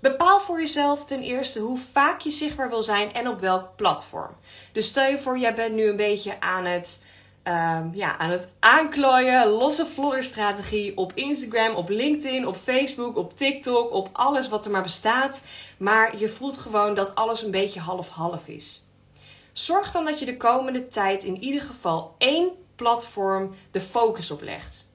[0.00, 4.36] Bepaal voor jezelf ten eerste hoe vaak je zichtbaar wil zijn en op welk platform.
[4.72, 7.04] Dus stel je voor, jij bent nu een beetje aan het
[7.48, 9.48] um, ja, aan het aanklooien.
[9.48, 9.86] Losse
[10.18, 15.44] strategie op Instagram, op LinkedIn, op Facebook, op TikTok, op alles wat er maar bestaat.
[15.76, 18.84] Maar je voelt gewoon dat alles een beetje half-half is.
[19.52, 24.42] Zorg dan dat je de komende tijd in ieder geval één platform de focus op
[24.42, 24.92] legt.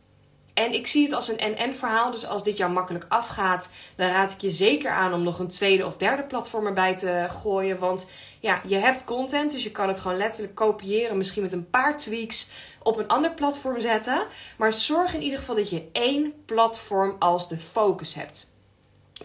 [0.53, 2.12] En ik zie het als een en-en verhaal.
[2.12, 5.47] Dus als dit jou makkelijk afgaat, dan raad ik je zeker aan om nog een
[5.47, 7.79] tweede of derde platform erbij te gooien.
[7.79, 8.09] Want
[8.39, 11.17] ja, je hebt content, dus je kan het gewoon letterlijk kopiëren.
[11.17, 12.49] Misschien met een paar tweaks
[12.84, 14.28] op een ander platform zetten.
[14.58, 18.54] Maar zorg in ieder geval dat je één platform als de focus hebt.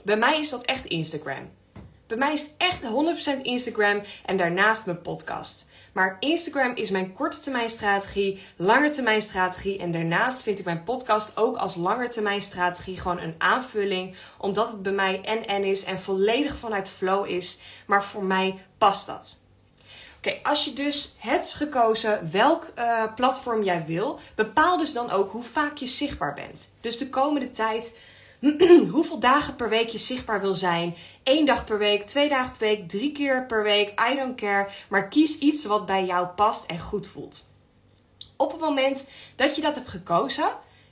[0.02, 1.50] Bij mij is dat echt Instagram.
[2.06, 2.82] Bij mij is het echt
[3.38, 5.68] 100% Instagram en daarnaast mijn podcast.
[5.94, 9.78] Maar Instagram is mijn korte termijn strategie, lange termijn strategie.
[9.78, 14.16] En daarnaast vind ik mijn podcast ook als lange termijn strategie gewoon een aanvulling.
[14.38, 17.60] Omdat het bij mij en en is en volledig vanuit flow is.
[17.86, 19.42] Maar voor mij past dat.
[20.16, 25.32] Oké, als je dus hebt gekozen welk uh, platform jij wil, bepaal dus dan ook
[25.32, 26.74] hoe vaak je zichtbaar bent.
[26.80, 27.98] Dus de komende tijd
[28.92, 30.96] hoeveel dagen per week je zichtbaar wil zijn.
[31.22, 34.00] Eén dag per week, twee dagen per week, drie keer per week.
[34.10, 34.68] I don't care.
[34.88, 37.52] Maar kies iets wat bij jou past en goed voelt.
[38.36, 40.48] Op het moment dat je dat hebt gekozen,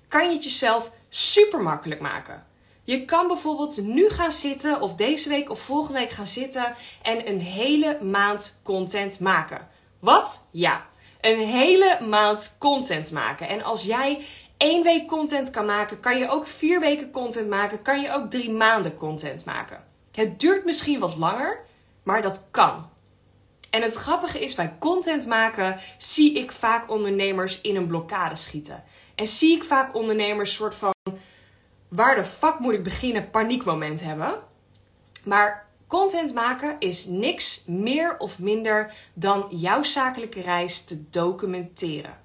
[0.09, 2.47] kan je het jezelf super makkelijk maken.
[2.85, 7.29] Je kan bijvoorbeeld nu gaan zitten, of deze week of volgende week gaan zitten en
[7.29, 9.69] een hele maand content maken.
[9.99, 10.47] Wat?
[10.51, 10.87] Ja,
[11.21, 13.49] een hele maand content maken.
[13.49, 14.25] En als jij
[14.63, 18.31] één week content kan maken, kan je ook vier weken content maken, kan je ook
[18.31, 19.85] drie maanden content maken.
[20.13, 21.61] Het duurt misschien wat langer,
[22.03, 22.91] maar dat kan.
[23.71, 28.85] En het grappige is, bij content maken zie ik vaak ondernemers in een blokkade schieten.
[29.15, 30.95] En zie ik vaak ondernemers soort van,
[31.89, 34.35] waar de fuck moet ik beginnen, paniekmoment hebben.
[35.25, 42.22] Maar content maken is niks meer of minder dan jouw zakelijke reis te documenteren.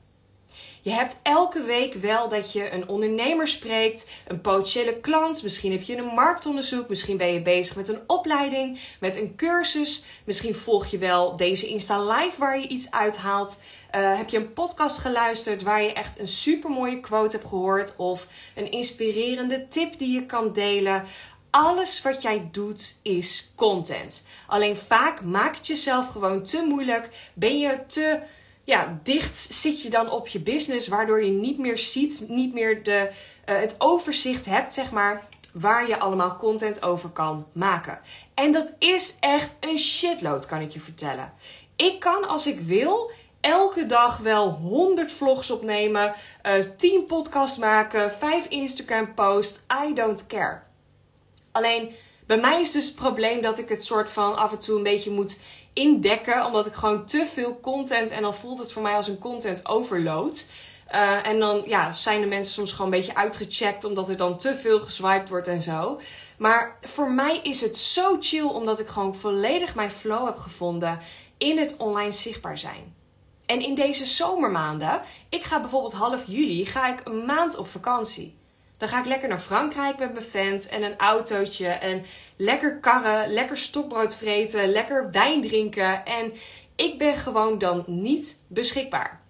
[0.88, 5.44] Je hebt elke week wel dat je een ondernemer spreekt, een potentiële klant.
[5.44, 6.90] Misschien heb je een marktonderzoek.
[6.90, 10.04] Misschien ben je bezig met een opleiding, met een cursus.
[10.24, 13.64] Misschien volg je wel deze Insta Live waar je iets uithaalt.
[13.96, 17.96] Uh, heb je een podcast geluisterd waar je echt een super mooie quote hebt gehoord?
[17.96, 21.04] Of een inspirerende tip die je kan delen?
[21.50, 24.28] Alles wat jij doet is content.
[24.48, 27.32] Alleen vaak maakt het jezelf gewoon te moeilijk.
[27.34, 28.20] Ben je te
[28.68, 32.84] ja, dicht zit je dan op je business, waardoor je niet meer ziet, niet meer
[32.84, 38.00] de, uh, het overzicht hebt, zeg maar, waar je allemaal content over kan maken.
[38.34, 41.34] En dat is echt een shitload, kan ik je vertellen.
[41.76, 46.14] Ik kan als ik wil elke dag wel 100 vlogs opnemen,
[46.46, 49.60] uh, eh, 10 podcasts maken, 5 Instagram posts.
[49.88, 50.62] I don't care.
[51.52, 51.92] Alleen
[52.28, 54.84] bij mij is dus het probleem dat ik het soort van af en toe een
[54.84, 55.40] beetje moet
[55.74, 56.46] indekken.
[56.46, 58.12] Omdat ik gewoon te veel content.
[58.12, 60.48] En dan voelt het voor mij als een content overload.
[60.92, 63.84] Uh, en dan ja, zijn de mensen soms gewoon een beetje uitgecheckt.
[63.84, 66.00] Omdat er dan te veel geswiped wordt en zo.
[66.38, 68.48] Maar voor mij is het zo chill.
[68.48, 71.00] Omdat ik gewoon volledig mijn flow heb gevonden
[71.38, 72.96] in het online zichtbaar zijn.
[73.46, 78.37] En in deze zomermaanden, ik ga bijvoorbeeld half juli, ga ik een maand op vakantie.
[78.78, 81.68] Dan ga ik lekker naar Frankrijk met mijn vent en een autootje.
[81.68, 86.06] En lekker karren, lekker stokbrood vreten, lekker wijn drinken.
[86.06, 86.34] En
[86.76, 89.22] ik ben gewoon dan niet beschikbaar.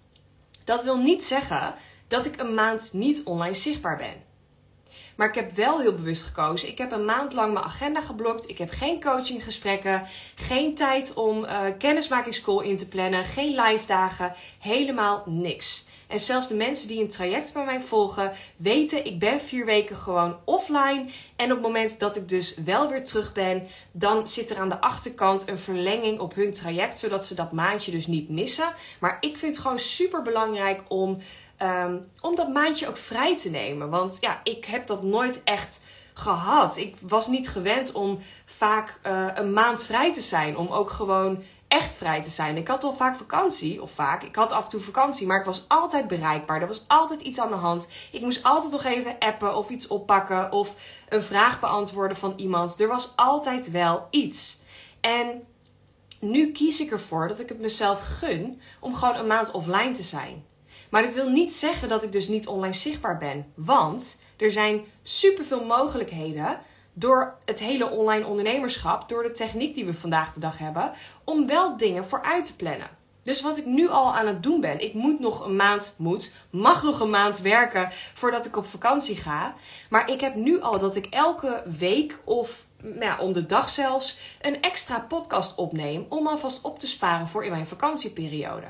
[0.64, 1.74] Dat wil niet zeggen
[2.08, 4.26] dat ik een maand niet online zichtbaar ben.
[5.16, 6.68] Maar ik heb wel heel bewust gekozen.
[6.68, 8.48] Ik heb een maand lang mijn agenda geblokt.
[8.48, 10.06] Ik heb geen coachinggesprekken.
[10.34, 13.24] Geen tijd om uh, kennismakingscall in te plannen.
[13.24, 14.32] Geen live dagen.
[14.58, 15.86] Helemaal niks.
[16.08, 19.96] En zelfs de mensen die een traject bij mij volgen, weten ik ben vier weken
[19.96, 21.04] gewoon offline.
[21.36, 24.68] En op het moment dat ik dus wel weer terug ben, dan zit er aan
[24.68, 28.72] de achterkant een verlenging op hun traject, zodat ze dat maandje dus niet missen.
[29.00, 31.18] Maar ik vind het gewoon super belangrijk om,
[31.62, 33.90] um, om dat maandje ook vrij te nemen.
[33.90, 35.80] Want ja, ik heb dat nooit echt
[36.14, 36.76] gehad.
[36.76, 40.56] Ik was niet gewend om vaak uh, een maand vrij te zijn.
[40.56, 42.56] Om ook gewoon echt vrij te zijn.
[42.56, 45.44] Ik had al vaak vakantie, of vaak, ik had af en toe vakantie, maar ik
[45.44, 46.60] was altijd bereikbaar.
[46.60, 47.92] Er was altijd iets aan de hand.
[48.12, 50.74] Ik moest altijd nog even appen of iets oppakken of
[51.08, 52.80] een vraag beantwoorden van iemand.
[52.80, 54.60] Er was altijd wel iets.
[55.00, 55.46] En
[56.20, 60.02] nu kies ik ervoor dat ik het mezelf gun om gewoon een maand offline te
[60.02, 60.44] zijn.
[60.90, 63.52] Maar dit wil niet zeggen dat ik dus niet online zichtbaar ben.
[63.54, 66.60] Want er zijn superveel mogelijkheden
[66.98, 70.92] door het hele online ondernemerschap, door de techniek die we vandaag de dag hebben,
[71.24, 72.96] om wel dingen vooruit te plannen.
[73.22, 76.32] Dus wat ik nu al aan het doen ben, ik moet nog een maand, moet,
[76.50, 79.54] mag nog een maand werken voordat ik op vakantie ga.
[79.90, 83.68] Maar ik heb nu al dat ik elke week of nou ja, om de dag
[83.68, 88.66] zelfs een extra podcast opneem om alvast op te sparen voor in mijn vakantieperiode.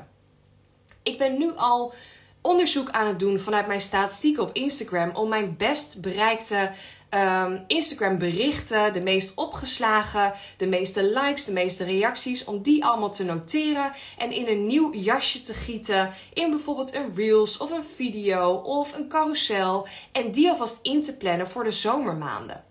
[1.03, 1.93] Ik ben nu al
[2.41, 6.71] onderzoek aan het doen vanuit mijn statistieken op Instagram om mijn best bereikte
[7.09, 13.11] um, Instagram berichten, de meest opgeslagen, de meeste likes, de meeste reacties, om die allemaal
[13.11, 16.09] te noteren en in een nieuw jasje te gieten.
[16.33, 19.87] In bijvoorbeeld een reels of een video of een carousel.
[20.11, 22.63] En die alvast in te plannen voor de zomermaanden.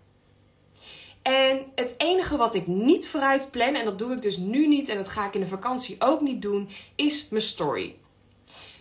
[1.22, 4.88] En het enige wat ik niet vooruit plan, en dat doe ik dus nu niet
[4.88, 7.96] en dat ga ik in de vakantie ook niet doen, is mijn story.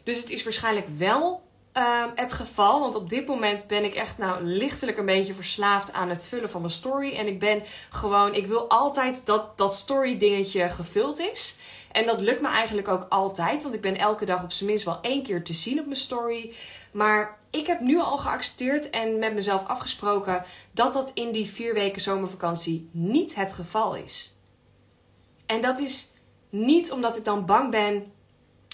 [0.07, 2.79] Dus het is waarschijnlijk wel Ehm, het geval.
[2.79, 6.49] Want op dit moment ben ik echt nou lichtelijk een beetje verslaafd aan het vullen
[6.49, 7.15] van mijn story.
[7.15, 11.59] En ik ben gewoon, ik wil altijd dat dat story dingetje gevuld is.
[11.91, 13.63] En dat lukt me eigenlijk ook altijd.
[13.63, 15.97] Want ik ben elke dag op zijn minst wel één keer te zien op mijn
[15.97, 16.53] story.
[16.91, 21.73] Maar ik heb nu al geaccepteerd en met mezelf afgesproken dat dat in die vier
[21.73, 24.33] weken zomervakantie niet het geval is.
[25.45, 26.13] En dat is
[26.49, 28.05] niet omdat ik dan bang ben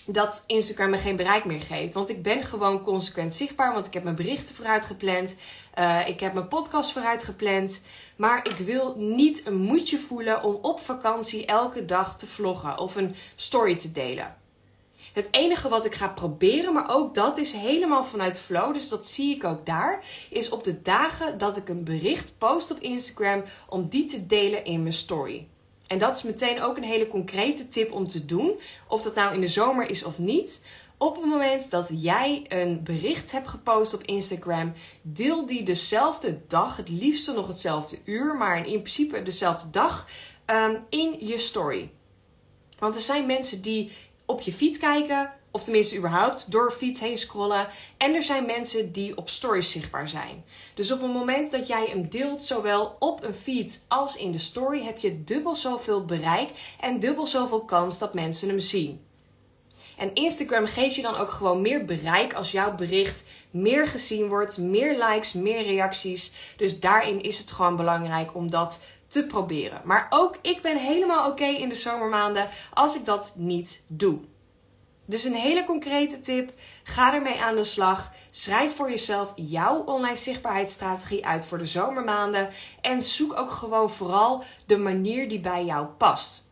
[0.05, 1.93] dat Instagram me geen bereik meer geeft.
[1.93, 3.73] Want ik ben gewoon consequent zichtbaar.
[3.73, 5.35] Want ik heb mijn berichten vooruit gepland.
[5.79, 7.85] Uh, ik heb mijn podcast vooruit gepland.
[8.15, 12.95] Maar ik wil niet een moedje voelen om op vakantie elke dag te vloggen of
[12.95, 14.35] een story te delen.
[15.13, 19.07] Het enige wat ik ga proberen, maar ook dat is helemaal vanuit flow, dus dat
[19.07, 23.43] zie ik ook daar, is op de dagen dat ik een bericht post op Instagram
[23.69, 25.47] om die te delen in mijn story.
[25.87, 28.59] En dat is meteen ook een hele concrete tip om te doen.
[28.87, 30.65] Of dat nou in de zomer is of niet.
[30.97, 36.77] Op het moment dat jij een bericht hebt gepost op Instagram, deel die dezelfde dag,
[36.77, 40.07] het liefste nog hetzelfde uur, maar in principe dezelfde dag,
[40.45, 41.91] um, in je story.
[42.79, 43.91] Want er zijn mensen die
[44.25, 47.67] op je feed kijken, of tenminste überhaupt door feeds heen scrollen.
[47.97, 50.43] En er zijn mensen die op stories zichtbaar zijn.
[50.73, 54.39] Dus op het moment dat jij hem deelt, zowel op een feed als in de
[54.39, 59.05] story, heb je dubbel zoveel bereik en dubbel zoveel kans dat mensen hem zien.
[59.97, 64.57] En Instagram geeft je dan ook gewoon meer bereik als jouw bericht meer gezien wordt,
[64.57, 66.33] meer likes, meer reacties.
[66.57, 69.81] Dus daarin is het gewoon belangrijk om dat te proberen.
[69.83, 74.19] Maar ook ik ben helemaal oké in de zomermaanden als ik dat niet doe.
[75.05, 76.51] Dus een hele concrete tip:
[76.83, 78.11] ga ermee aan de slag.
[78.29, 82.49] Schrijf voor jezelf jouw online zichtbaarheidsstrategie uit voor de zomermaanden.
[82.81, 86.51] En zoek ook gewoon vooral de manier die bij jou past.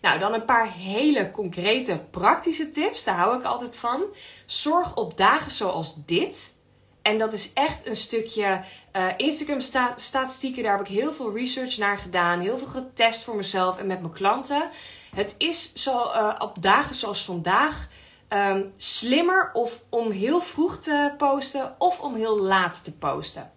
[0.00, 3.04] Nou, dan een paar hele concrete praktische tips.
[3.04, 4.04] Daar hou ik altijd van.
[4.46, 6.56] Zorg op dagen zoals dit.
[7.02, 8.60] En dat is echt een stukje
[8.96, 9.60] uh, Instagram
[9.96, 10.62] statistieken.
[10.62, 12.40] Daar heb ik heel veel research naar gedaan.
[12.40, 14.70] Heel veel getest voor mezelf en met mijn klanten.
[15.16, 17.88] Het is zo, uh, op dagen zoals vandaag
[18.28, 23.50] um, slimmer of om heel vroeg te posten of om heel laat te posten.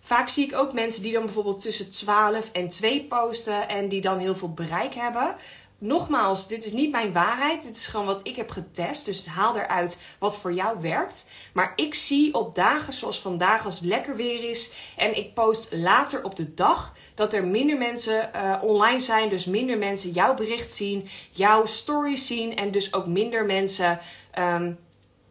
[0.00, 4.00] Vaak zie ik ook mensen die dan bijvoorbeeld tussen 12 en 2 posten en die
[4.00, 5.36] dan heel veel bereik hebben.
[5.84, 7.62] Nogmaals, dit is niet mijn waarheid.
[7.62, 9.04] Dit is gewoon wat ik heb getest.
[9.04, 11.30] Dus haal eruit wat voor jou werkt.
[11.52, 14.72] Maar ik zie op dagen zoals vandaag, als het lekker weer is.
[14.96, 19.28] En ik post later op de dag dat er minder mensen uh, online zijn.
[19.28, 22.56] Dus minder mensen jouw bericht zien, jouw story zien.
[22.56, 24.00] En dus ook minder mensen.
[24.38, 24.78] Um,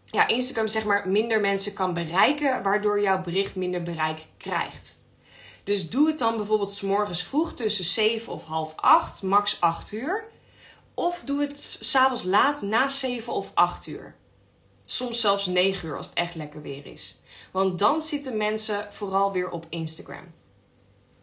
[0.05, 5.05] ja, Instagram zeg maar minder mensen kan bereiken, waardoor jouw bericht minder bereik krijgt.
[5.63, 10.29] Dus doe het dan bijvoorbeeld morgens vroeg tussen 7 of half 8, max 8 uur.
[11.01, 14.15] Of doe het s'avonds laat na 7 of 8 uur.
[14.85, 17.19] Soms zelfs 9 uur als het echt lekker weer is.
[17.51, 20.33] Want dan zitten mensen vooral weer op Instagram.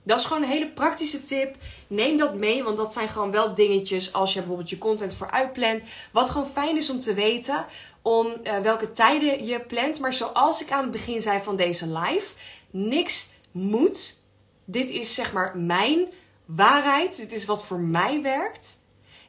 [0.02, 1.56] Dat is gewoon een hele praktische tip.
[1.86, 5.52] Neem dat mee, want dat zijn gewoon wel dingetjes als je bijvoorbeeld je content vooruit
[5.52, 5.82] plant.
[6.12, 7.64] Wat gewoon fijn is om te weten,
[8.02, 10.00] om uh, welke tijden je plant.
[10.00, 12.34] Maar zoals ik aan het begin zei van deze live,
[12.70, 14.22] niks moet.
[14.64, 16.06] Dit is zeg maar mijn
[16.44, 17.16] waarheid.
[17.16, 18.86] Dit is wat voor mij werkt.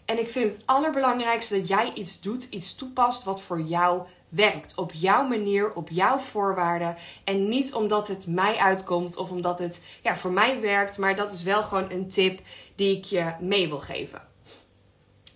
[0.09, 4.75] En ik vind het allerbelangrijkste dat jij iets doet, iets toepast wat voor jou werkt.
[4.75, 6.97] Op jouw manier, op jouw voorwaarden.
[7.23, 10.97] En niet omdat het mij uitkomt of omdat het ja, voor mij werkt.
[10.97, 12.39] Maar dat is wel gewoon een tip
[12.75, 14.21] die ik je mee wil geven.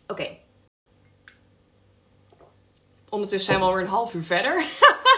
[0.07, 0.37] Oké.
[3.09, 4.65] Ondertussen zijn we alweer een half uur verder.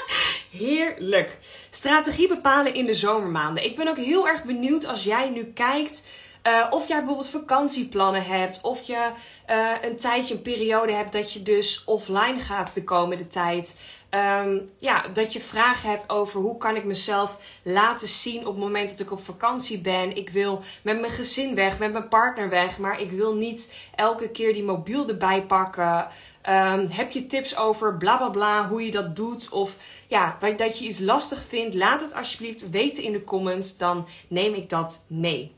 [0.51, 1.39] Heerlijk.
[1.69, 3.63] Strategie bepalen in de zomermaanden.
[3.63, 6.07] Ik ben ook heel erg benieuwd als jij nu kijkt
[6.47, 8.59] uh, of jij bijvoorbeeld vakantieplannen hebt.
[8.61, 9.09] Of je
[9.49, 13.81] uh, een tijdje, een periode hebt dat je dus offline gaat de komende tijd.
[14.09, 18.63] Um, ja, dat je vragen hebt over hoe kan ik mezelf laten zien op het
[18.63, 20.15] moment dat ik op vakantie ben.
[20.15, 22.77] Ik wil met mijn gezin weg, met mijn partner weg.
[22.77, 26.07] Maar ik wil niet elke keer die mobiel erbij pakken.
[26.49, 29.49] Um, heb je tips over bla bla bla, hoe je dat doet?
[29.49, 29.75] Of
[30.07, 33.77] ja, dat je iets lastig vindt, laat het alsjeblieft weten in de comments.
[33.77, 35.55] Dan neem ik dat mee.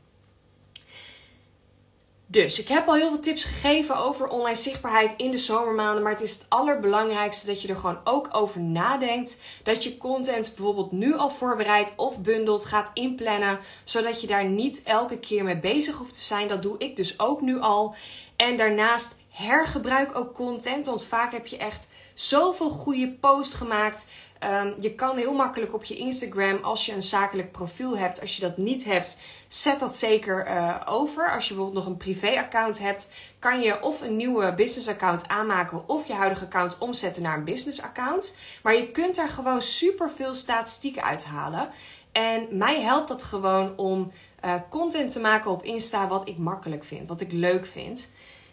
[2.30, 6.02] Dus ik heb al heel veel tips gegeven over online zichtbaarheid in de zomermaanden.
[6.02, 9.40] Maar het is het allerbelangrijkste dat je er gewoon ook over nadenkt.
[9.62, 13.58] Dat je content bijvoorbeeld nu al voorbereidt of bundelt, gaat inplannen.
[13.84, 16.48] Zodat je daar niet elke keer mee bezig hoeft te zijn.
[16.48, 17.94] Dat doe ik dus ook nu al.
[18.36, 20.86] En daarnaast hergebruik ook content.
[20.86, 24.08] Want vaak heb je echt zoveel goede posts gemaakt.
[24.44, 28.36] Um, je kan heel makkelijk op je Instagram, als je een zakelijk profiel hebt, als
[28.36, 31.30] je dat niet hebt, zet dat zeker uh, over.
[31.32, 36.06] Als je bijvoorbeeld nog een privé-account hebt, kan je of een nieuwe business-account aanmaken of
[36.06, 38.38] je huidige account omzetten naar een business-account.
[38.62, 41.68] Maar je kunt daar gewoon super veel statistieken uithalen.
[42.12, 44.12] En mij helpt dat gewoon om
[44.44, 48.12] uh, content te maken op Insta wat ik makkelijk vind, wat ik leuk vind.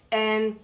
[0.09, 0.57] En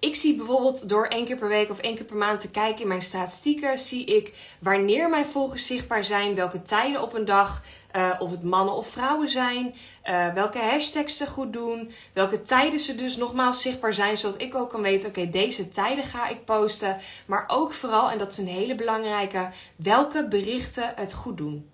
[0.00, 2.82] ik zie bijvoorbeeld door één keer per week of één keer per maand te kijken
[2.82, 7.62] in mijn statistieken, zie ik wanneer mijn volgers zichtbaar zijn, welke tijden op een dag,
[7.96, 12.78] uh, of het mannen of vrouwen zijn, uh, welke hashtags ze goed doen, welke tijden
[12.78, 16.44] ze dus nogmaals zichtbaar zijn, zodat ik ook kan weten, oké, deze tijden ga ik
[16.44, 16.98] posten.
[17.26, 21.70] Maar ook vooral, en dat is een hele belangrijke, welke berichten het goed doen.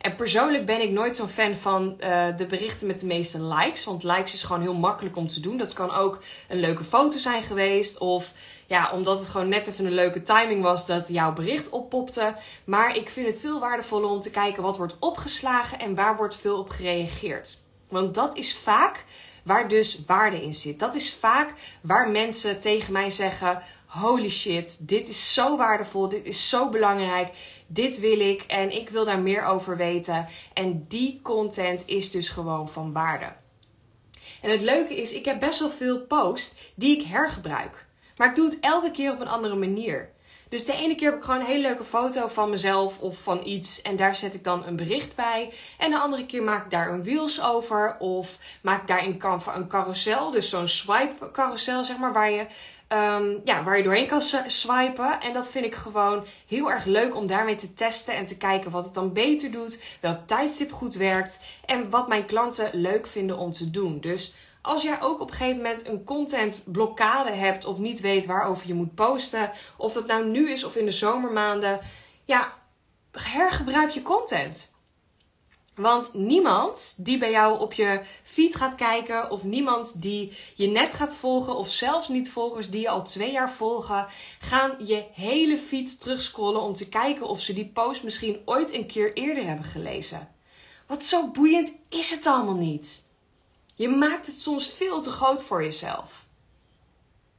[0.00, 3.84] En persoonlijk ben ik nooit zo'n fan van uh, de berichten met de meeste likes.
[3.84, 5.56] Want likes is gewoon heel makkelijk om te doen.
[5.56, 7.98] Dat kan ook een leuke foto zijn geweest.
[7.98, 8.32] Of
[8.66, 12.34] ja, omdat het gewoon net even een leuke timing was dat jouw bericht oppopte.
[12.64, 16.36] Maar ik vind het veel waardevoller om te kijken wat wordt opgeslagen en waar wordt
[16.36, 17.58] veel op gereageerd.
[17.88, 19.04] Want dat is vaak
[19.42, 20.78] waar dus waarde in zit.
[20.78, 26.24] Dat is vaak waar mensen tegen mij zeggen: Holy shit, dit is zo waardevol, dit
[26.24, 27.28] is zo belangrijk
[27.68, 30.26] dit wil ik en ik wil daar meer over weten.
[30.52, 33.32] En die content is dus gewoon van waarde.
[34.42, 37.86] En het leuke is, ik heb best wel veel posts die ik hergebruik.
[38.16, 40.10] Maar ik doe het elke keer op een andere manier.
[40.48, 43.40] Dus de ene keer heb ik gewoon een hele leuke foto van mezelf of van
[43.44, 45.52] iets en daar zet ik dan een bericht bij.
[45.78, 49.18] En de andere keer maak ik daar een wheels over of maak ik daar in
[49.18, 52.46] Canva een carousel, dus zo'n swipe carousel zeg maar, waar je,
[52.88, 55.20] um, ja, waar je doorheen kan swipen.
[55.20, 58.70] En dat vind ik gewoon heel erg leuk om daarmee te testen en te kijken
[58.70, 63.38] wat het dan beter doet, welk tijdstip goed werkt en wat mijn klanten leuk vinden
[63.38, 64.00] om te doen.
[64.00, 68.66] Dus als jij ook op een gegeven moment een contentblokkade hebt of niet weet waarover
[68.66, 71.80] je moet posten, of dat nou nu is of in de zomermaanden,
[72.24, 72.52] ja,
[73.12, 74.76] hergebruik je content.
[75.78, 80.94] Want niemand die bij jou op je feed gaat kijken, of niemand die je net
[80.94, 84.06] gaat volgen, of zelfs niet volgers die je al twee jaar volgen,
[84.38, 88.86] gaan je hele feed terugscrollen om te kijken of ze die post misschien ooit een
[88.86, 90.28] keer eerder hebben gelezen.
[90.86, 93.08] Wat zo boeiend is het allemaal niet.
[93.74, 96.26] Je maakt het soms veel te groot voor jezelf.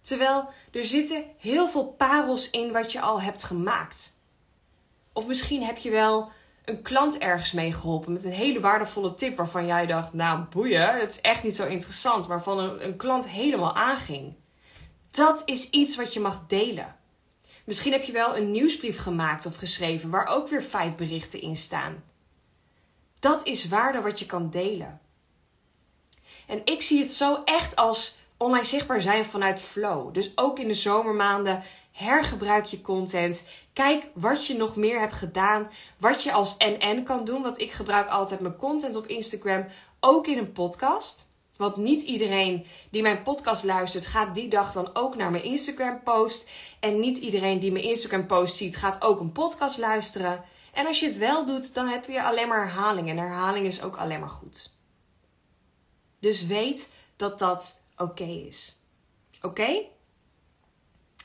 [0.01, 4.17] Terwijl er zitten heel veel parels in wat je al hebt gemaakt.
[5.13, 6.31] Of misschien heb je wel
[6.69, 10.99] een klant ergens mee geholpen met een hele waardevolle tip waarvan jij dacht, nou boeien,
[10.99, 14.35] het is echt niet zo interessant, waarvan een, een klant helemaal aanging.
[15.11, 16.95] Dat is iets wat je mag delen.
[17.65, 21.57] Misschien heb je wel een nieuwsbrief gemaakt of geschreven waar ook weer vijf berichten in
[21.57, 22.03] staan.
[23.19, 24.99] Dat is waarde wat je kan delen.
[26.47, 30.13] En ik zie het zo echt als online zichtbaar zijn vanuit flow.
[30.13, 31.63] Dus ook in de zomermaanden
[31.99, 33.47] hergebruik je content.
[33.73, 35.69] Kijk wat je nog meer hebt gedaan.
[35.97, 37.41] Wat je als NN kan doen.
[37.41, 39.65] Want ik gebruik altijd mijn content op Instagram
[39.99, 41.27] ook in een podcast.
[41.57, 46.03] Want niet iedereen die mijn podcast luistert, gaat die dag dan ook naar mijn Instagram
[46.03, 46.49] post.
[46.79, 50.43] En niet iedereen die mijn Instagram post ziet, gaat ook een podcast luisteren.
[50.73, 53.09] En als je het wel doet, dan heb je alleen maar herhaling.
[53.09, 54.77] En herhaling is ook alleen maar goed.
[56.19, 58.77] Dus weet dat dat oké is.
[59.41, 59.85] Oké?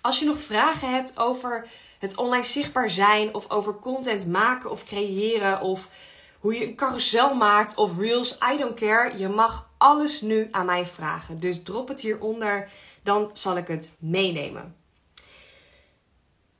[0.04, 4.84] Als je nog vragen hebt over het online zichtbaar zijn of over content maken of
[4.84, 5.88] creëren of
[6.38, 9.18] hoe je een carousel maakt of reels, I don't care.
[9.18, 11.40] Je mag alles nu aan mij vragen.
[11.40, 12.70] Dus drop het hieronder,
[13.02, 14.76] dan zal ik het meenemen.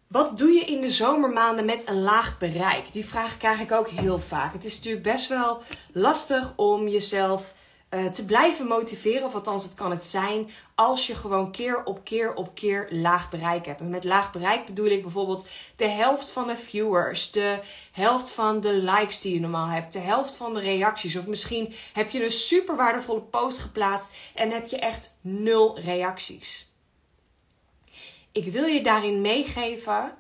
[0.07, 2.93] Wat doe je in de zomermaanden met een laag bereik?
[2.93, 4.53] Die vraag krijg ik ook heel vaak.
[4.53, 7.55] Het is natuurlijk best wel lastig om jezelf
[7.95, 12.05] uh, te blijven motiveren, of althans het kan het zijn, als je gewoon keer op
[12.05, 13.81] keer op keer laag bereik hebt.
[13.81, 17.59] En met laag bereik bedoel ik bijvoorbeeld de helft van de viewers, de
[17.93, 21.17] helft van de likes die je normaal hebt, de helft van de reacties.
[21.17, 26.73] Of misschien heb je een super waardevolle post geplaatst en heb je echt nul reacties.
[28.33, 30.15] Ik wil je daarin meegeven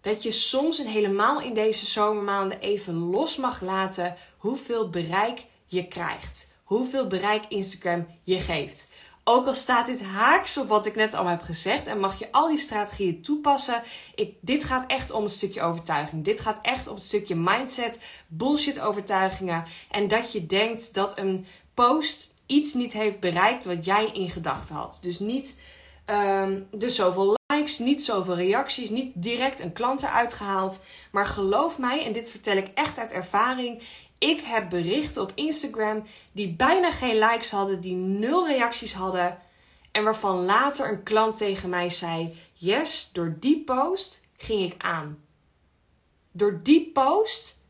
[0.00, 5.88] dat je soms en helemaal in deze zomermaanden even los mag laten hoeveel bereik je
[5.88, 8.90] krijgt hoeveel bereik Instagram je geeft.
[9.24, 12.32] Ook al staat dit haaks op wat ik net al heb gezegd en mag je
[12.32, 13.82] al die strategieën toepassen.
[14.14, 16.24] Ik, dit gaat echt om een stukje overtuiging.
[16.24, 19.64] Dit gaat echt om een stukje mindset, bullshit overtuigingen.
[19.90, 24.74] En dat je denkt dat een post iets niet heeft bereikt wat jij in gedachten
[24.74, 24.98] had.
[25.02, 25.62] Dus niet
[26.06, 30.84] um, dus zoveel likes, niet zoveel reacties, niet direct een klant eruit gehaald.
[31.10, 33.82] Maar geloof mij, en dit vertel ik echt uit ervaring.
[34.20, 39.38] Ik heb berichten op Instagram die bijna geen likes hadden, die nul reacties hadden.
[39.90, 45.18] En waarvan later een klant tegen mij zei: Yes, door die post ging ik aan.
[46.32, 47.64] Door die post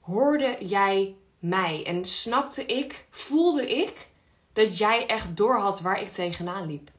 [0.00, 4.08] hoorde jij mij en snapte ik, voelde ik
[4.52, 6.90] dat jij echt doorhad waar ik tegenaan liep.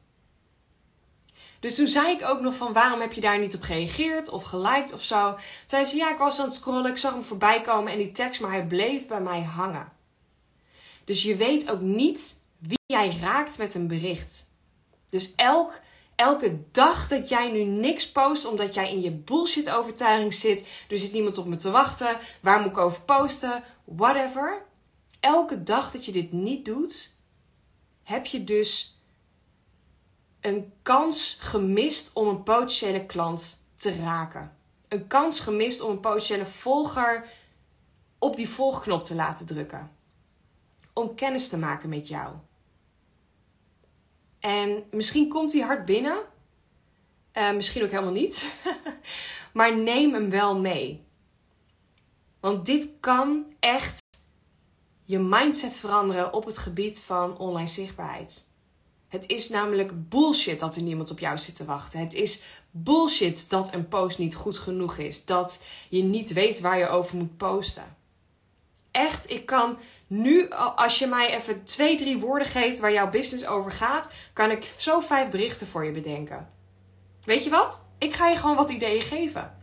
[1.65, 4.43] Dus toen zei ik ook nog van waarom heb je daar niet op gereageerd of
[4.43, 5.31] geliked of zo.
[5.31, 7.97] Toen zei ze ja, ik was aan het scrollen, ik zag hem voorbij komen en
[7.97, 9.91] die tekst, maar hij bleef bij mij hangen.
[11.05, 14.51] Dus je weet ook niet wie jij raakt met een bericht.
[15.09, 15.79] Dus elk,
[16.15, 20.97] elke dag dat jij nu niks post omdat jij in je bullshit overtuiging zit, er
[20.97, 24.65] zit niemand op me te wachten, waar moet ik over posten, whatever.
[25.19, 27.15] Elke dag dat je dit niet doet,
[28.03, 28.94] heb je dus
[30.45, 34.57] een kans gemist om een potentiële klant te raken.
[34.87, 37.29] Een kans gemist om een potentiële volger
[38.19, 39.91] op die volgknop te laten drukken.
[40.93, 42.33] Om kennis te maken met jou.
[44.39, 46.17] En misschien komt die hard binnen.
[47.33, 48.59] Uh, misschien ook helemaal niet.
[49.53, 51.03] maar neem hem wel mee.
[52.39, 53.99] Want dit kan echt
[55.03, 58.53] je mindset veranderen op het gebied van online zichtbaarheid.
[59.15, 61.99] Het is namelijk bullshit dat er niemand op jou zit te wachten.
[61.99, 65.25] Het is bullshit dat een post niet goed genoeg is.
[65.25, 67.95] Dat je niet weet waar je over moet posten.
[68.91, 73.45] Echt, ik kan nu, als je mij even twee, drie woorden geeft waar jouw business
[73.45, 76.49] over gaat, kan ik zo vijf berichten voor je bedenken.
[77.23, 77.89] Weet je wat?
[77.97, 79.57] Ik ga je gewoon wat ideeën geven.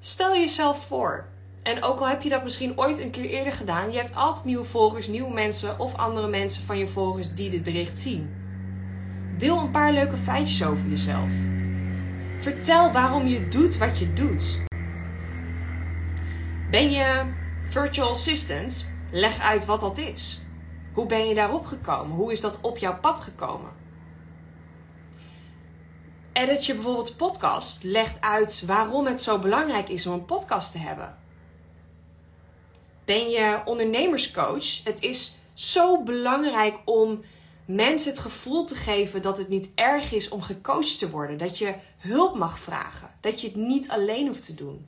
[0.00, 1.28] Stel jezelf voor.
[1.62, 4.44] En ook al heb je dat misschien ooit een keer eerder gedaan, je hebt altijd
[4.44, 8.43] nieuwe volgers, nieuwe mensen of andere mensen van je volgers die dit bericht zien.
[9.38, 11.30] Deel een paar leuke feitjes over jezelf.
[12.38, 14.58] Vertel waarom je doet wat je doet.
[16.70, 17.22] Ben je
[17.68, 18.92] virtual assistant?
[19.10, 20.46] Leg uit wat dat is.
[20.92, 22.16] Hoe ben je daarop gekomen?
[22.16, 23.70] Hoe is dat op jouw pad gekomen?
[26.32, 27.82] Edit je bijvoorbeeld podcast?
[27.82, 31.16] Leg uit waarom het zo belangrijk is om een podcast te hebben.
[33.04, 34.84] Ben je ondernemerscoach?
[34.84, 37.20] Het is zo belangrijk om
[37.64, 41.38] mensen het gevoel te geven dat het niet erg is om gecoacht te worden.
[41.38, 43.10] Dat je hulp mag vragen.
[43.20, 44.86] Dat je het niet alleen hoeft te doen.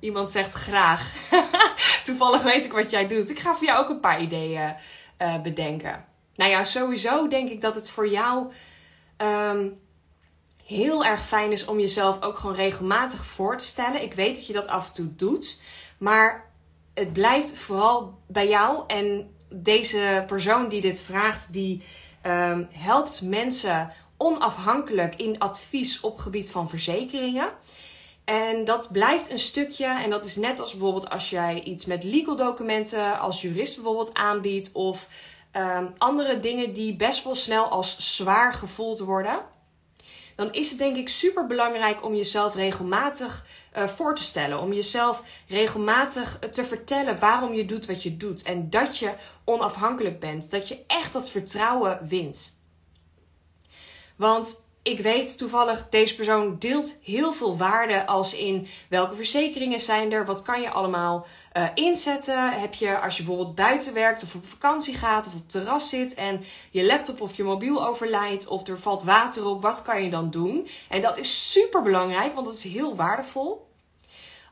[0.00, 1.14] Iemand zegt graag.
[2.04, 3.30] Toevallig weet ik wat jij doet.
[3.30, 4.74] Ik ga voor jou ook een paar ideeën
[5.18, 6.04] uh, bedenken.
[6.34, 8.52] Nou ja, sowieso denk ik dat het voor jou
[9.16, 9.80] um,
[10.64, 14.02] heel erg fijn is om jezelf ook gewoon regelmatig voor te stellen.
[14.02, 15.62] Ik weet dat je dat af en toe doet.
[15.98, 16.47] Maar
[16.98, 18.84] het blijft vooral bij jou.
[18.86, 21.82] En deze persoon die dit vraagt, die
[22.26, 27.48] um, helpt mensen onafhankelijk in advies op gebied van verzekeringen.
[28.24, 32.04] En dat blijft een stukje, en dat is net als bijvoorbeeld als jij iets met
[32.04, 35.08] legal documenten als jurist bijvoorbeeld aanbiedt, of
[35.52, 39.40] um, andere dingen die best wel snel als zwaar gevoeld worden.
[40.38, 44.60] Dan is het denk ik super belangrijk om jezelf regelmatig uh, voor te stellen.
[44.60, 48.42] Om jezelf regelmatig te vertellen waarom je doet wat je doet.
[48.42, 49.12] En dat je
[49.44, 50.50] onafhankelijk bent.
[50.50, 52.60] Dat je echt dat vertrouwen wint.
[54.16, 60.12] Want ik weet toevallig, deze persoon deelt heel veel waarde als in welke verzekeringen zijn
[60.12, 61.26] er, wat kan je allemaal
[61.56, 62.52] uh, inzetten.
[62.52, 66.14] Heb je als je bijvoorbeeld buiten werkt of op vakantie gaat of op terras zit
[66.14, 70.10] en je laptop of je mobiel overlijdt of er valt water op, wat kan je
[70.10, 70.68] dan doen?
[70.88, 73.66] En dat is super belangrijk, want dat is heel waardevol.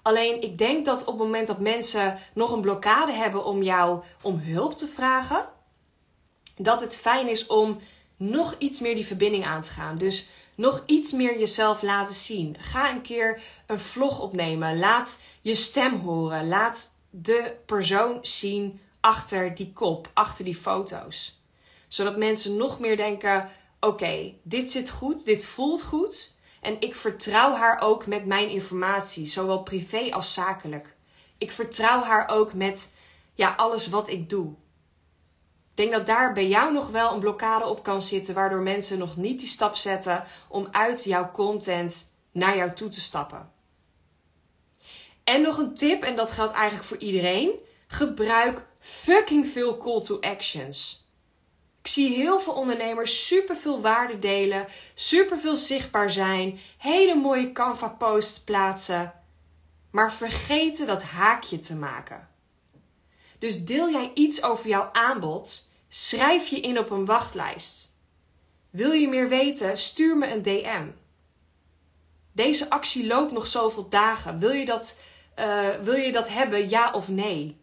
[0.02, 4.02] Alleen ik denk dat op het moment dat mensen nog een blokkade hebben om jou
[4.22, 5.48] om hulp te vragen,
[6.56, 7.78] dat het fijn is om
[8.16, 9.98] nog iets meer die verbinding aan te gaan.
[9.98, 12.56] Dus nog iets meer jezelf laten zien.
[12.58, 14.78] Ga een keer een vlog opnemen.
[14.78, 16.48] Laat je stem horen.
[16.48, 21.40] Laat de persoon zien achter die kop, achter die foto's.
[21.88, 23.48] Zodat mensen nog meer denken:
[23.80, 26.34] oké, dit zit goed, dit voelt goed.
[26.60, 30.94] En ik vertrouw haar ook met mijn informatie, zowel privé als zakelijk.
[31.38, 32.94] Ik vertrouw haar ook met
[33.34, 34.54] ja, alles wat ik doe.
[35.76, 38.98] Ik denk dat daar bij jou nog wel een blokkade op kan zitten, waardoor mensen
[38.98, 43.52] nog niet die stap zetten om uit jouw content naar jou toe te stappen.
[45.24, 47.50] En nog een tip, en dat geldt eigenlijk voor iedereen:
[47.86, 51.06] gebruik fucking veel call to actions.
[51.80, 57.52] Ik zie heel veel ondernemers super veel waarde delen, super veel zichtbaar zijn, hele mooie
[57.52, 59.12] Canva posts plaatsen,
[59.90, 62.28] maar vergeten dat haakje te maken.
[63.38, 65.65] Dus deel jij iets over jouw aanbod,
[65.98, 68.00] schrijf je in op een wachtlijst.
[68.70, 69.76] Wil je meer weten?
[69.76, 70.86] Stuur me een DM.
[72.32, 74.38] Deze actie loopt nog zoveel dagen.
[74.38, 75.02] Wil je dat,
[75.38, 77.56] uh, wil je dat hebben, ja of nee?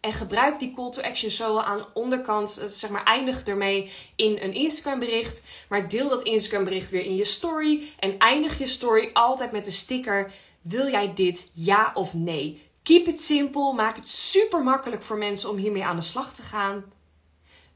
[0.00, 2.58] En gebruik die call to action zo aan de onderkant.
[2.58, 5.46] Eh, zeg maar, eindig ermee in een Instagram bericht.
[5.68, 7.92] Maar deel dat Instagram bericht weer in je story.
[7.98, 10.32] En eindig je story altijd met de sticker.
[10.60, 12.62] Wil jij dit ja of nee?
[12.82, 13.72] Keep it simple.
[13.72, 16.94] Maak het super makkelijk voor mensen om hiermee aan de slag te gaan.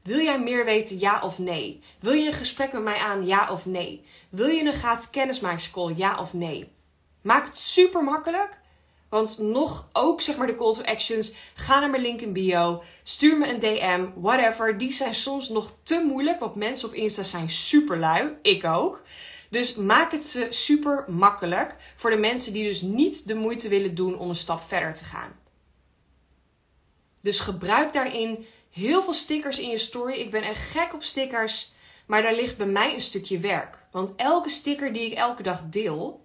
[0.03, 1.81] Wil jij meer weten, ja of nee?
[1.99, 4.05] Wil je een gesprek met mij aan, ja of nee?
[4.29, 6.71] Wil je een gratis kennismakingscall, ja of nee?
[7.21, 8.59] Maak het super makkelijk.
[9.09, 11.33] Want nog ook zeg maar de call to actions.
[11.53, 12.83] Ga naar mijn link in bio.
[13.03, 14.21] Stuur me een DM.
[14.21, 14.77] Whatever.
[14.77, 16.39] Die zijn soms nog te moeilijk.
[16.39, 18.37] Want mensen op Insta zijn super lui.
[18.41, 19.03] Ik ook.
[19.49, 21.75] Dus maak het ze super makkelijk.
[21.95, 25.03] Voor de mensen die dus niet de moeite willen doen om een stap verder te
[25.03, 25.39] gaan.
[27.21, 30.13] Dus gebruik daarin heel veel stickers in je story.
[30.13, 31.71] Ik ben echt gek op stickers.
[32.05, 33.85] Maar daar ligt bij mij een stukje werk.
[33.91, 36.21] Want elke sticker die ik elke dag deel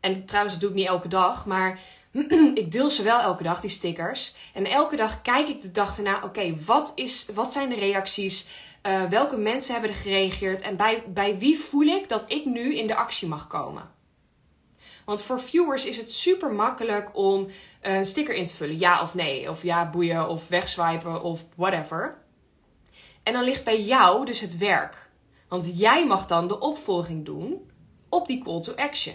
[0.00, 1.80] en trouwens, dat doe ik niet elke dag, maar
[2.54, 4.34] ik deel ze wel elke dag, die stickers.
[4.54, 8.48] En elke dag kijk ik de dag erna, oké, wat wat, wat zijn de reacties?
[8.82, 10.62] Uh, welke mensen hebben er gereageerd?
[10.62, 13.90] En bij, bij wie voel ik dat ik nu in de actie mag komen?
[15.10, 17.46] Want voor viewers is het super makkelijk om
[17.80, 18.78] een sticker in te vullen.
[18.78, 19.50] Ja of nee.
[19.50, 20.28] Of ja, boeien.
[20.28, 21.22] Of wegswipen.
[21.22, 22.18] Of whatever.
[23.22, 25.10] En dan ligt bij jou dus het werk.
[25.48, 27.70] Want jij mag dan de opvolging doen
[28.08, 29.14] op die call to action.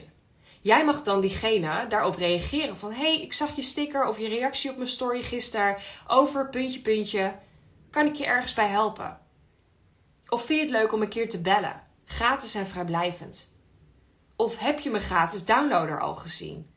[0.62, 2.92] Jij mag dan diegene daarop reageren van...
[2.92, 5.78] hey, ik zag je sticker of je reactie op mijn story gisteren
[6.08, 7.36] over puntje, puntje.
[7.90, 9.20] Kan ik je ergens bij helpen?
[10.28, 11.84] Of vind je het leuk om een keer te bellen?
[12.06, 13.55] Gratis en vrijblijvend.
[14.36, 16.70] Of heb je mijn gratis downloader al gezien?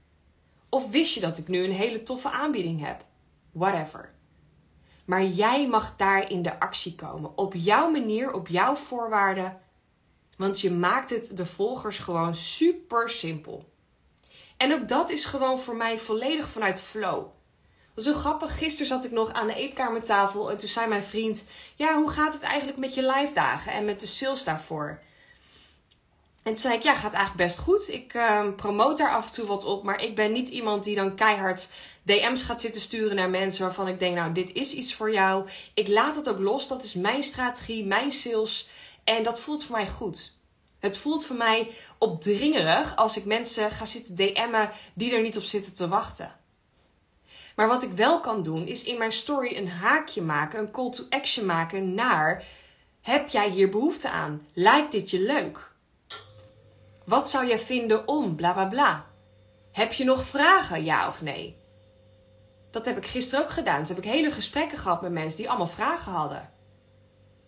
[0.68, 3.04] Of wist je dat ik nu een hele toffe aanbieding heb?
[3.52, 4.14] Whatever.
[5.04, 7.36] Maar jij mag daar in de actie komen.
[7.36, 9.60] Op jouw manier, op jouw voorwaarden.
[10.36, 13.72] Want je maakt het de volgers gewoon super simpel.
[14.56, 17.26] En ook dat is gewoon voor mij volledig vanuit flow.
[17.96, 21.96] Zo grappig, gisteren zat ik nog aan de eetkamertafel en toen zei mijn vriend: Ja,
[21.96, 25.02] hoe gaat het eigenlijk met je live dagen en met de sales daarvoor?
[26.42, 27.92] En toen zei ik: Ja, gaat eigenlijk best goed.
[27.92, 30.94] Ik uh, promoot daar af en toe wat op, maar ik ben niet iemand die
[30.94, 31.72] dan keihard
[32.02, 35.48] DM's gaat zitten sturen naar mensen waarvan ik denk: Nou, dit is iets voor jou.
[35.74, 36.68] Ik laat het ook los.
[36.68, 38.68] Dat is mijn strategie, mijn sales.
[39.04, 40.36] En dat voelt voor mij goed.
[40.78, 45.42] Het voelt voor mij opdringerig als ik mensen ga zitten DM'en die er niet op
[45.42, 46.36] zitten te wachten.
[47.56, 50.90] Maar wat ik wel kan doen, is in mijn story een haakje maken, een call
[50.90, 52.44] to action maken naar:
[53.00, 54.46] heb jij hier behoefte aan?
[54.52, 55.70] Lijkt dit je leuk?
[57.08, 59.06] Wat zou jij vinden om bla bla bla?
[59.72, 61.56] Heb je nog vragen, ja of nee?
[62.70, 63.84] Dat heb ik gisteren ook gedaan.
[63.84, 66.50] Toen heb ik hele gesprekken gehad met mensen die allemaal vragen hadden.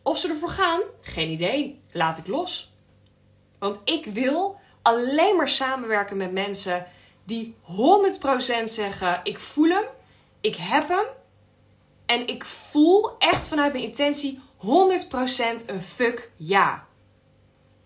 [0.03, 0.81] Of ze ervoor gaan?
[1.01, 1.81] Geen idee.
[1.93, 2.73] Laat ik los.
[3.59, 6.87] Want ik wil alleen maar samenwerken met mensen
[7.25, 7.57] die
[8.63, 9.85] 100% zeggen: ik voel hem,
[10.41, 11.07] ik heb hem
[12.07, 16.89] en ik voel echt vanuit mijn intentie 100% een fuck ja.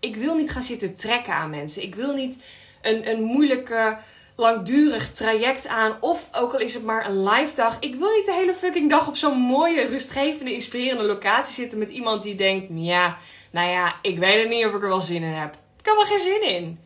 [0.05, 1.83] Ik wil niet gaan zitten trekken aan mensen.
[1.83, 2.43] Ik wil niet
[2.81, 3.97] een, een moeilijke,
[4.35, 5.97] langdurig traject aan.
[5.99, 7.77] Of ook al is het maar een live dag.
[7.79, 11.89] Ik wil niet de hele fucking dag op zo'n mooie, rustgevende, inspirerende locatie zitten met
[11.89, 13.17] iemand die denkt: ja,
[13.51, 15.53] nou ja, ik weet er niet of ik er wel zin in heb.
[15.79, 16.79] Ik heb er geen zin in.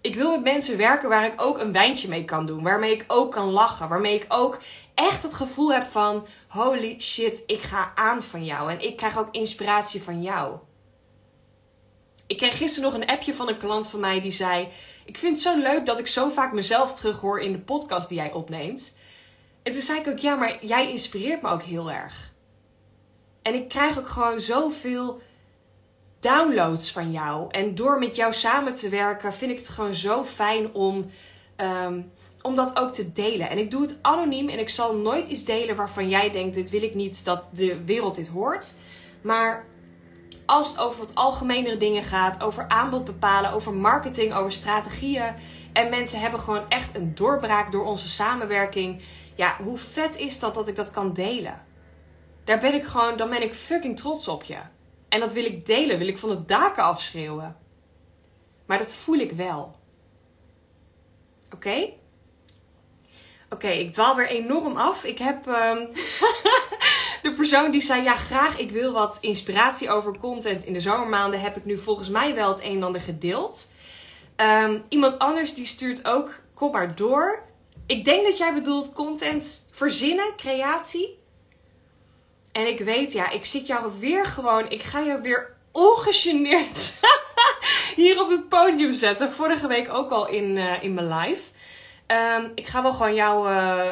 [0.00, 2.62] Ik wil met mensen werken waar ik ook een wijntje mee kan doen.
[2.62, 3.88] Waarmee ik ook kan lachen.
[3.88, 4.58] Waarmee ik ook
[4.94, 8.70] echt het gevoel heb van: holy shit, ik ga aan van jou.
[8.70, 10.58] En ik krijg ook inspiratie van jou.
[12.28, 14.68] Ik kreeg gisteren nog een appje van een klant van mij die zei:
[15.04, 18.18] Ik vind het zo leuk dat ik zo vaak mezelf terughoor in de podcast die
[18.18, 18.98] jij opneemt.
[19.62, 22.32] En toen zei ik ook: Ja, maar jij inspireert me ook heel erg.
[23.42, 25.20] En ik krijg ook gewoon zoveel
[26.20, 27.50] downloads van jou.
[27.50, 31.10] En door met jou samen te werken, vind ik het gewoon zo fijn om,
[31.56, 32.12] um,
[32.42, 33.50] om dat ook te delen.
[33.50, 36.70] En ik doe het anoniem en ik zal nooit iets delen waarvan jij denkt: dit
[36.70, 38.76] wil ik niet dat de wereld dit hoort.
[39.20, 39.66] Maar
[40.48, 45.34] als het over wat algemenere dingen gaat, over aanbod bepalen, over marketing, over strategieën.
[45.72, 49.02] En mensen hebben gewoon echt een doorbraak door onze samenwerking.
[49.34, 51.64] Ja, hoe vet is dat dat ik dat kan delen?
[52.44, 54.58] Daar ben ik gewoon, dan ben ik fucking trots op je.
[55.08, 57.56] En dat wil ik delen, wil ik van de daken afschreeuwen.
[58.66, 59.76] Maar dat voel ik wel.
[61.54, 61.92] Oké?
[63.50, 65.04] Oké, ik dwaal weer enorm af.
[65.04, 65.88] Ik heb um,
[67.28, 71.40] de persoon die zei: Ja, graag, ik wil wat inspiratie over content in de zomermaanden.
[71.40, 73.72] Heb ik nu volgens mij wel het een en ander gedeeld.
[74.36, 77.42] Um, iemand anders die stuurt ook: Kom maar door.
[77.86, 81.18] Ik denk dat jij bedoelt content verzinnen, creatie.
[82.52, 86.94] En ik weet, ja, ik zit jou weer gewoon, ik ga jou weer ongegeneerd
[87.96, 89.32] hier op het podium zetten.
[89.32, 91.42] Vorige week ook al in, uh, in mijn live.
[92.12, 93.86] Um, ik ga wel gewoon uh,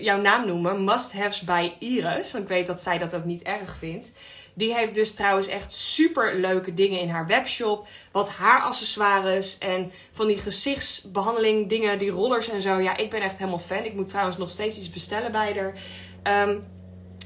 [0.00, 0.84] jouw naam noemen.
[0.84, 2.32] Must Haves by Iris.
[2.32, 4.12] Want ik weet dat zij dat ook niet erg vindt.
[4.54, 7.86] Die heeft dus trouwens echt super leuke dingen in haar webshop.
[8.12, 12.78] Wat haaraccessoires en van die gezichtsbehandeling dingen, die rollers en zo.
[12.78, 13.84] Ja, ik ben echt helemaal fan.
[13.84, 15.72] Ik moet trouwens nog steeds iets bestellen bij
[16.22, 16.48] haar.
[16.48, 16.64] Um,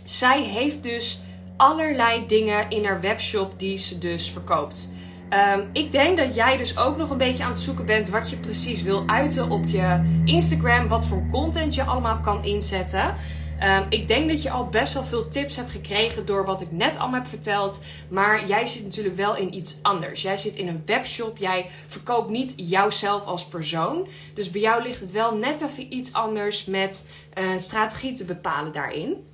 [0.04, 1.20] zij heeft dus
[1.56, 4.88] allerlei dingen in haar webshop die ze dus verkoopt.
[5.30, 8.30] Um, ik denk dat jij dus ook nog een beetje aan het zoeken bent wat
[8.30, 10.88] je precies wil uiten op je Instagram.
[10.88, 13.14] Wat voor content je allemaal kan inzetten.
[13.62, 16.72] Um, ik denk dat je al best wel veel tips hebt gekregen door wat ik
[16.72, 17.84] net allemaal heb verteld.
[18.08, 20.22] Maar jij zit natuurlijk wel in iets anders.
[20.22, 21.36] Jij zit in een webshop.
[21.36, 24.08] Jij verkoopt niet jouzelf als persoon.
[24.34, 28.72] Dus bij jou ligt het wel net even iets anders met een strategie te bepalen
[28.72, 29.26] daarin.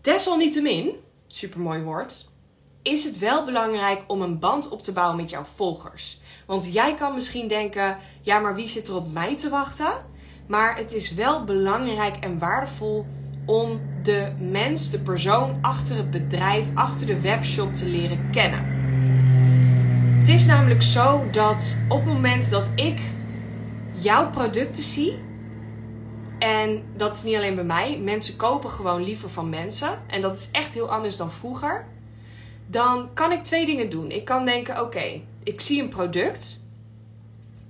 [0.00, 0.90] Desalniettemin,
[1.26, 2.28] supermooi woord,
[2.86, 6.20] is het wel belangrijk om een band op te bouwen met jouw volgers.
[6.46, 9.92] Want jij kan misschien denken: ja, maar wie zit er op mij te wachten?
[10.46, 13.06] Maar het is wel belangrijk en waardevol
[13.46, 18.74] om de mens, de persoon achter het bedrijf, achter de webshop te leren kennen.
[20.18, 23.00] Het is namelijk zo dat op het moment dat ik
[23.92, 25.18] jouw producten zie,
[26.38, 27.98] en dat is niet alleen bij mij.
[27.98, 29.98] Mensen kopen gewoon liever van mensen.
[30.06, 31.86] En dat is echt heel anders dan vroeger.
[32.66, 34.10] Dan kan ik twee dingen doen.
[34.10, 36.64] Ik kan denken: oké, ik zie een product.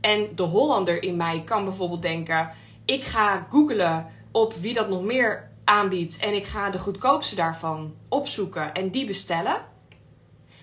[0.00, 2.50] En de Hollander in mij kan bijvoorbeeld denken:
[2.84, 6.18] ik ga googlen op wie dat nog meer aanbiedt.
[6.18, 9.64] En ik ga de goedkoopste daarvan opzoeken en die bestellen.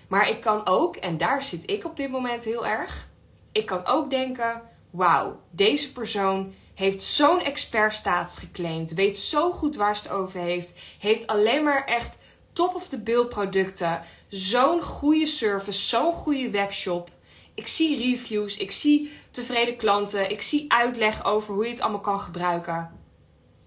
[0.08, 3.08] Maar ik kan ook, en daar zit ik op dit moment heel erg.
[3.52, 9.96] Ik kan ook denken: wauw, deze persoon heeft zo'n expertstatus geclaimd, weet zo goed waar
[9.96, 12.18] ze het over heeft, heeft alleen maar echt
[12.54, 17.10] top of the bill producten, zo'n goede service, zo'n goede webshop.
[17.54, 22.00] Ik zie reviews, ik zie tevreden klanten, ik zie uitleg over hoe je het allemaal
[22.00, 22.90] kan gebruiken.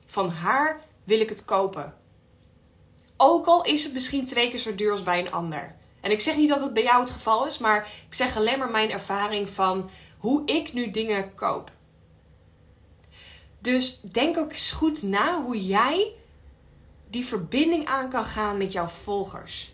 [0.06, 1.96] Van haar wil ik het kopen.
[3.18, 5.76] Ook al is het misschien twee keer zo duur als bij een ander.
[6.02, 8.60] En ik zeg niet dat het bij jou het geval is, maar ik zeg alleen
[8.60, 11.72] maar mijn ervaring van hoe ik nu dingen koop.
[13.60, 16.14] Dus denk ook eens goed na hoe jij
[17.10, 19.72] die verbinding aan kan gaan met jouw volgers.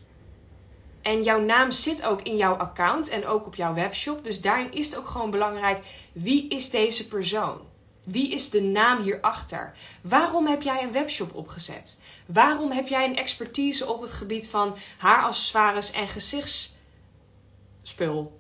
[1.02, 4.24] En jouw naam zit ook in jouw account en ook op jouw webshop.
[4.24, 7.62] Dus daarin is het ook gewoon belangrijk: wie is deze persoon?
[8.04, 9.74] Wie is de naam hierachter?
[10.02, 12.04] Waarom heb jij een webshop opgezet?
[12.26, 18.40] Waarom heb jij een expertise op het gebied van haaraccessoires en gezichtsspul?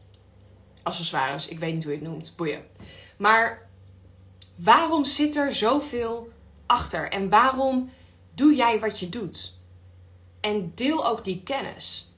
[0.83, 2.65] Accessoires, ik weet niet hoe je het noemt, boeien.
[3.17, 3.67] Maar
[4.55, 6.29] waarom zit er zoveel
[6.65, 7.09] achter?
[7.09, 7.91] En waarom
[8.35, 9.57] doe jij wat je doet?
[10.39, 12.13] En deel ook die kennis.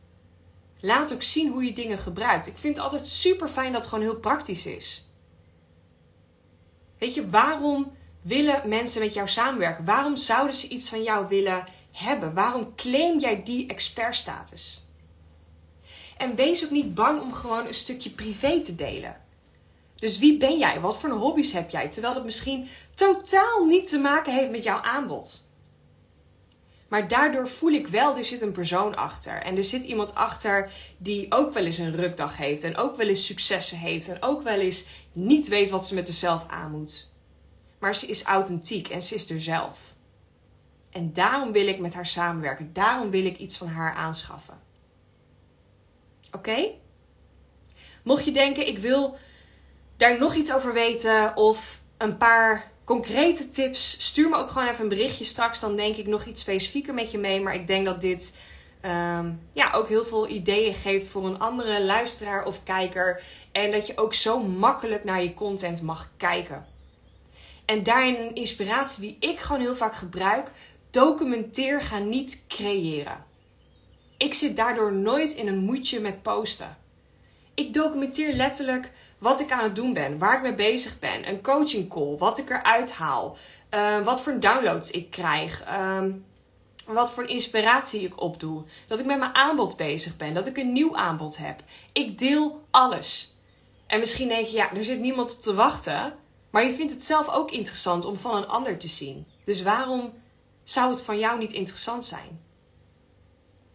[0.79, 2.47] Laat ook zien hoe je dingen gebruikt.
[2.47, 5.09] Ik vind het altijd super fijn dat het gewoon heel praktisch is.
[6.97, 7.91] Weet je, waarom
[8.21, 9.85] willen mensen met jou samenwerken?
[9.85, 12.33] Waarom zouden ze iets van jou willen hebben?
[12.33, 14.85] Waarom claim jij die expertstatus?
[16.17, 19.21] En wees ook niet bang om gewoon een stukje privé te delen.
[19.95, 20.79] Dus wie ben jij?
[20.79, 21.89] Wat voor hobby's heb jij?
[21.89, 25.44] Terwijl dat misschien totaal niet te maken heeft met jouw aanbod.
[26.87, 29.41] Maar daardoor voel ik wel, er zit een persoon achter.
[29.41, 32.63] En er zit iemand achter die ook wel eens een rukdag heeft.
[32.63, 34.07] En ook wel eens successen heeft.
[34.07, 37.11] En ook wel eens niet weet wat ze met zichzelf aan moet.
[37.79, 39.79] Maar ze is authentiek en ze is er zelf.
[40.89, 42.73] En daarom wil ik met haar samenwerken.
[42.73, 44.61] Daarom wil ik iets van haar aanschaffen.
[46.31, 46.71] Oké?
[48.03, 49.17] Mocht je denken, ik wil
[49.97, 54.83] daar nog iets over weten of een paar concrete tips, stuur me ook gewoon even
[54.83, 55.59] een berichtje straks.
[55.59, 57.41] Dan denk ik nog iets specifieker met je mee.
[57.41, 58.37] Maar ik denk dat dit
[58.81, 63.23] ehm, ja, ook heel veel ideeën geeft voor een andere luisteraar of kijker.
[63.51, 66.65] En dat je ook zo makkelijk naar je content mag kijken.
[67.65, 70.51] En daarin een inspiratie die ik gewoon heel vaak gebruik.
[70.91, 73.23] Documenteer, ga niet creëren.
[74.17, 76.77] Ik zit daardoor nooit in een moedje met posten.
[77.53, 78.91] Ik documenteer letterlijk
[79.25, 82.37] wat ik aan het doen ben, waar ik mee bezig ben, een coaching call, wat
[82.37, 83.37] ik eruit haal,
[83.71, 86.03] uh, wat voor downloads ik krijg, uh,
[86.87, 90.73] wat voor inspiratie ik opdoe, dat ik met mijn aanbod bezig ben, dat ik een
[90.73, 91.63] nieuw aanbod heb.
[91.93, 93.33] Ik deel alles.
[93.87, 96.13] En misschien denk je, ja, er zit niemand op te wachten,
[96.49, 99.25] maar je vindt het zelf ook interessant om van een ander te zien.
[99.43, 100.13] Dus waarom
[100.63, 102.41] zou het van jou niet interessant zijn?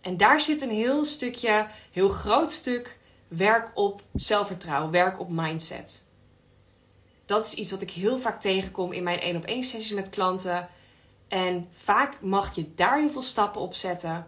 [0.01, 2.99] En daar zit een heel stukje, heel groot stuk
[3.31, 6.09] werk op zelfvertrouwen, werk op mindset.
[7.27, 10.11] Dat is iets wat ik heel vaak tegenkom in mijn één op één sessies met
[10.11, 10.69] klanten.
[11.29, 14.27] En vaak mag je daar heel veel stappen op zetten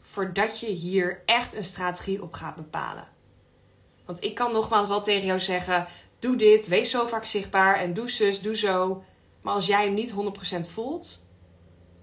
[0.00, 3.08] voordat je hier echt een strategie op gaat bepalen.
[4.04, 5.86] Want ik kan nogmaals wel tegen jou zeggen:
[6.18, 9.04] doe dit, wees zo vaak zichtbaar en doe zus, doe zo.
[9.40, 11.24] Maar als jij hem niet 100% voelt,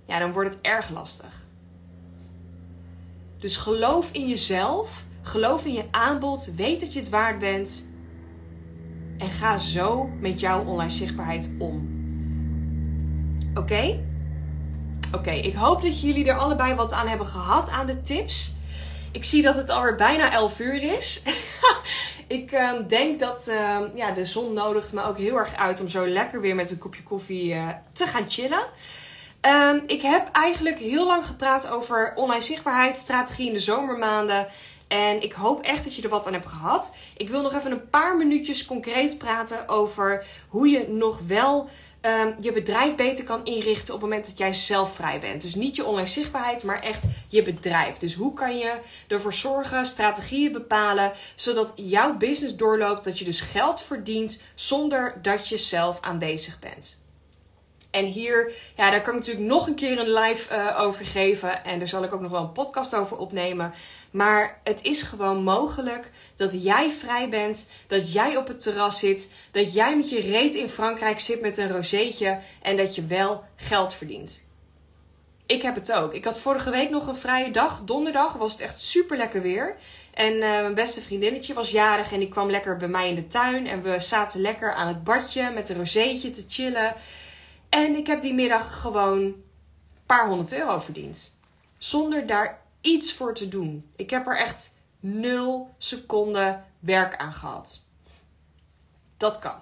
[0.06, 1.46] ja, dan wordt het erg lastig.
[3.40, 7.88] Dus geloof in jezelf Geloof in je aanbod, weet dat je het waard bent.
[9.18, 12.02] En ga zo met jouw online zichtbaarheid om.
[13.56, 14.00] Oké?
[15.16, 18.56] Oké, ik hoop dat jullie er allebei wat aan hebben gehad aan de tips.
[19.12, 21.24] Ik zie dat het alweer bijna 11 uur is.
[22.28, 25.90] ik uh, denk dat uh, ja, de zon nodigt me ook heel erg uit om
[25.90, 28.64] zo lekker weer met een kopje koffie uh, te gaan chillen.
[29.42, 34.48] Ehm, ik heb eigenlijk heel lang gepraat over online zichtbaarheid, strategie in de zomermaanden.
[34.94, 36.96] En ik hoop echt dat je er wat aan hebt gehad.
[37.18, 41.70] Ik wil nog even een paar minuutjes concreet praten over hoe je nog wel
[42.02, 45.42] um, je bedrijf beter kan inrichten op het moment dat jij zelf vrij bent.
[45.42, 47.98] Dus niet je online zichtbaarheid, maar echt je bedrijf.
[47.98, 48.78] Dus hoe kan je
[49.08, 55.48] ervoor zorgen, strategieën bepalen, zodat jouw business doorloopt, dat je dus geld verdient zonder dat
[55.48, 57.03] je zelf aanwezig bent.
[57.94, 61.64] En hier, ja, daar kan ik natuurlijk nog een keer een live uh, over geven.
[61.64, 63.74] En daar zal ik ook nog wel een podcast over opnemen.
[64.12, 69.36] Maar het is gewoon mogelijk dat jij vrij bent, dat jij op het terras zit,
[69.52, 73.44] dat jij met je reet in Frankrijk zit met een rozeetje en dat je wel
[73.56, 74.48] geld verdient.
[75.46, 76.14] Ik heb het ook.
[76.14, 77.82] Ik had vorige week nog een vrije dag.
[77.86, 79.76] Donderdag was het echt super lekker weer.
[80.14, 83.28] En uh, mijn beste vriendinnetje was jarig en die kwam lekker bij mij in de
[83.28, 83.68] tuin.
[83.68, 86.96] En we zaten lekker aan het badje met een rozeetje te chillen.
[87.74, 89.44] En ik heb die middag gewoon een
[90.06, 91.40] paar honderd euro verdiend.
[91.78, 93.92] Zonder daar iets voor te doen.
[93.96, 97.84] Ik heb er echt nul seconden werk aan gehad.
[99.18, 99.60] Dat kan.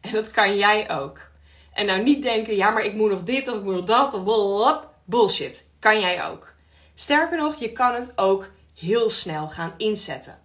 [0.00, 1.30] En dat kan jij ook.
[1.72, 4.14] En nou niet denken, ja, maar ik moet nog dit of ik moet nog dat
[4.14, 5.70] of bullshit.
[5.78, 6.52] Kan jij ook.
[6.94, 10.38] Sterker nog, je kan het ook heel snel gaan inzetten.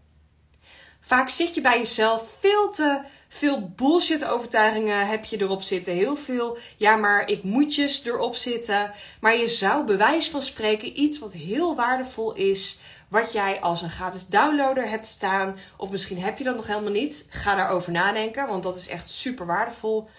[0.99, 5.93] Vaak zit je bij jezelf veel te veel bullshit overtuigingen heb je erop zitten.
[5.93, 8.91] Heel veel, ja, maar ik moetjes erop zitten.
[9.19, 12.79] Maar je zou bewijs van spreken iets wat heel waardevol is.
[13.07, 15.57] Wat jij als een gratis downloader hebt staan.
[15.77, 17.27] Of misschien heb je dat nog helemaal niet.
[17.29, 20.09] Ga daarover nadenken, want dat is echt super waardevol.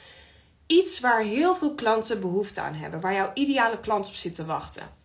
[0.66, 3.00] Iets waar heel veel klanten behoefte aan hebben.
[3.00, 4.98] Waar jouw ideale klant op zit te wachten.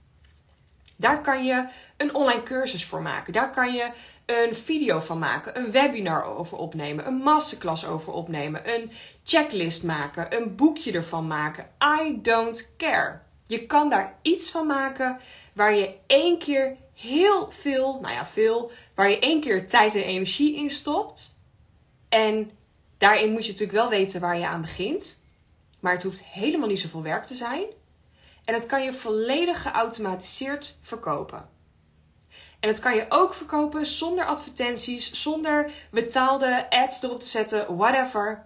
[0.98, 3.34] Daar kan je een online cursus voor maken.
[3.34, 3.90] Daar kan je
[4.26, 8.92] een video van maken, een webinar over opnemen, een masterclass over opnemen, een
[9.24, 11.70] checklist maken, een boekje ervan maken.
[12.02, 13.20] I don't care.
[13.48, 15.20] Je kan daar iets van maken
[15.54, 20.04] waar je één keer heel veel, nou ja, veel, waar je één keer tijd en
[20.04, 21.40] energie in stopt.
[22.10, 22.52] En
[22.98, 25.24] daarin moet je natuurlijk wel weten waar je aan begint.
[25.80, 27.64] Maar het hoeft helemaal niet zoveel werk te zijn.
[28.44, 31.50] En dat kan je volledig geautomatiseerd verkopen.
[32.66, 38.46] En dat kan je ook verkopen zonder advertenties, zonder betaalde ads erop te zetten, whatever.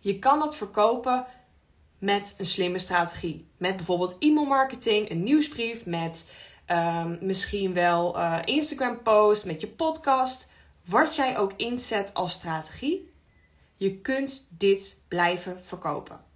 [0.00, 1.26] Je kan dat verkopen
[1.98, 3.48] met een slimme strategie.
[3.56, 6.32] Met bijvoorbeeld e-mailmarketing, een nieuwsbrief, met
[6.70, 10.52] um, misschien wel uh, Instagram post, met je podcast.
[10.84, 13.12] Wat jij ook inzet als strategie,
[13.76, 16.29] je kunt dit blijven verkopen.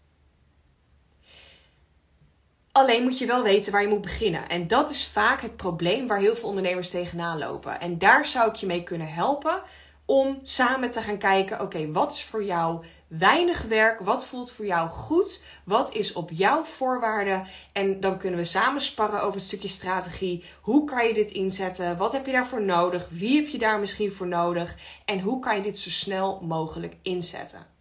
[2.76, 4.48] Alleen moet je wel weten waar je moet beginnen.
[4.48, 7.80] En dat is vaak het probleem waar heel veel ondernemers tegenaan lopen.
[7.80, 9.62] En daar zou ik je mee kunnen helpen
[10.04, 14.00] om samen te gaan kijken: oké, wat is voor jou weinig werk?
[14.00, 15.42] Wat voelt voor jou goed?
[15.64, 17.46] Wat is op jouw voorwaarden?
[17.72, 20.44] En dan kunnen we samen sparren over een stukje strategie.
[20.60, 21.96] Hoe kan je dit inzetten?
[21.96, 23.08] Wat heb je daarvoor nodig?
[23.10, 24.76] Wie heb je daar misschien voor nodig?
[25.04, 27.73] En hoe kan je dit zo snel mogelijk inzetten?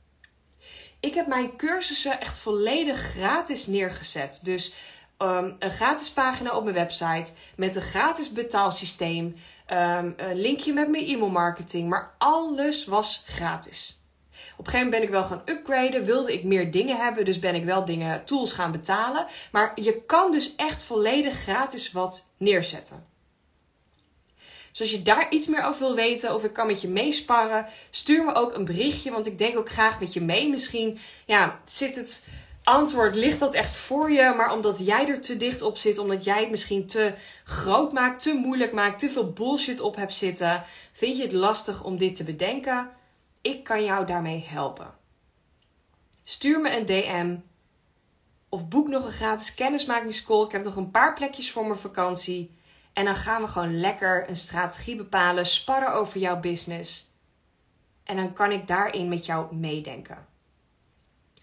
[1.03, 4.39] Ik heb mijn cursussen echt volledig gratis neergezet.
[4.43, 4.73] Dus
[5.17, 10.89] um, een gratis pagina op mijn website met een gratis betaalsysteem, um, een linkje met
[10.89, 14.01] mijn e-mailmarketing, maar alles was gratis.
[14.57, 17.39] Op een gegeven moment ben ik wel gaan upgraden, wilde ik meer dingen hebben, dus
[17.39, 19.25] ben ik wel dingen, tools gaan betalen.
[19.51, 23.12] Maar je kan dus echt volledig gratis wat neerzetten.
[24.73, 27.65] Dus als je daar iets meer over wil weten of ik kan met je meesparren,
[27.89, 30.49] stuur me ook een berichtje, want ik denk ook graag met je mee.
[30.49, 32.27] Misschien ja, zit het
[32.63, 36.23] antwoord, ligt dat echt voor je, maar omdat jij er te dicht op zit, omdat
[36.23, 37.13] jij het misschien te
[37.43, 41.83] groot maakt, te moeilijk maakt, te veel bullshit op hebt zitten, vind je het lastig
[41.83, 42.89] om dit te bedenken?
[43.41, 44.93] Ik kan jou daarmee helpen.
[46.23, 47.35] Stuur me een DM
[48.49, 50.43] of boek nog een gratis kennismakingscall.
[50.43, 52.51] Ik heb nog een paar plekjes voor mijn vakantie.
[52.93, 57.11] En dan gaan we gewoon lekker een strategie bepalen, sparren over jouw business.
[58.03, 60.27] En dan kan ik daarin met jou meedenken.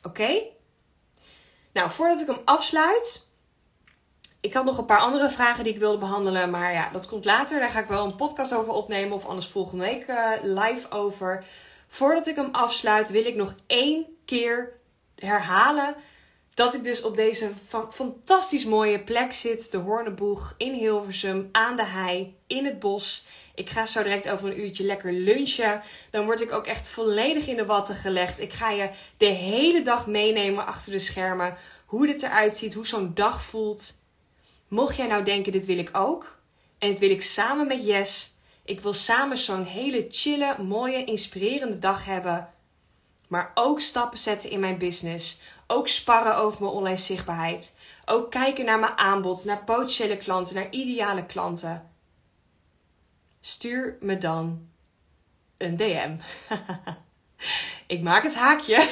[0.03, 0.43] Oké?
[1.73, 3.29] Nou, voordat ik hem afsluit.
[4.41, 6.51] Ik had nog een paar andere vragen die ik wilde behandelen.
[6.51, 7.61] Maar ja, dat komt later.
[7.61, 9.17] Daar ga ik wel een podcast over opnemen.
[9.17, 11.45] Of anders volgende week uh, live over.
[11.89, 14.73] Voordat ik hem afsluit, wil ik nog één keer
[15.15, 15.95] herhalen
[16.61, 17.51] dat ik dus op deze
[17.91, 19.71] fantastisch mooie plek zit.
[19.71, 23.25] De Hoorneboeg in Hilversum, aan de hei, in het bos.
[23.55, 25.83] Ik ga zo direct over een uurtje lekker lunchen.
[26.11, 28.41] Dan word ik ook echt volledig in de watten gelegd.
[28.41, 31.57] Ik ga je de hele dag meenemen achter de schermen.
[31.87, 33.95] Hoe dit eruit ziet, hoe zo'n dag voelt.
[34.69, 36.39] Mocht jij nou denken, dit wil ik ook.
[36.79, 38.39] En dit wil ik samen met Jess.
[38.65, 42.53] Ik wil samen zo'n hele chille, mooie, inspirerende dag hebben.
[43.29, 45.41] Maar ook stappen zetten in mijn business
[45.71, 47.79] ook sparren over mijn online zichtbaarheid.
[48.05, 51.91] Ook kijken naar mijn aanbod, naar potentiële klanten, naar ideale klanten.
[53.41, 54.69] Stuur me dan
[55.57, 56.17] een DM.
[57.95, 58.89] ik maak het haakje.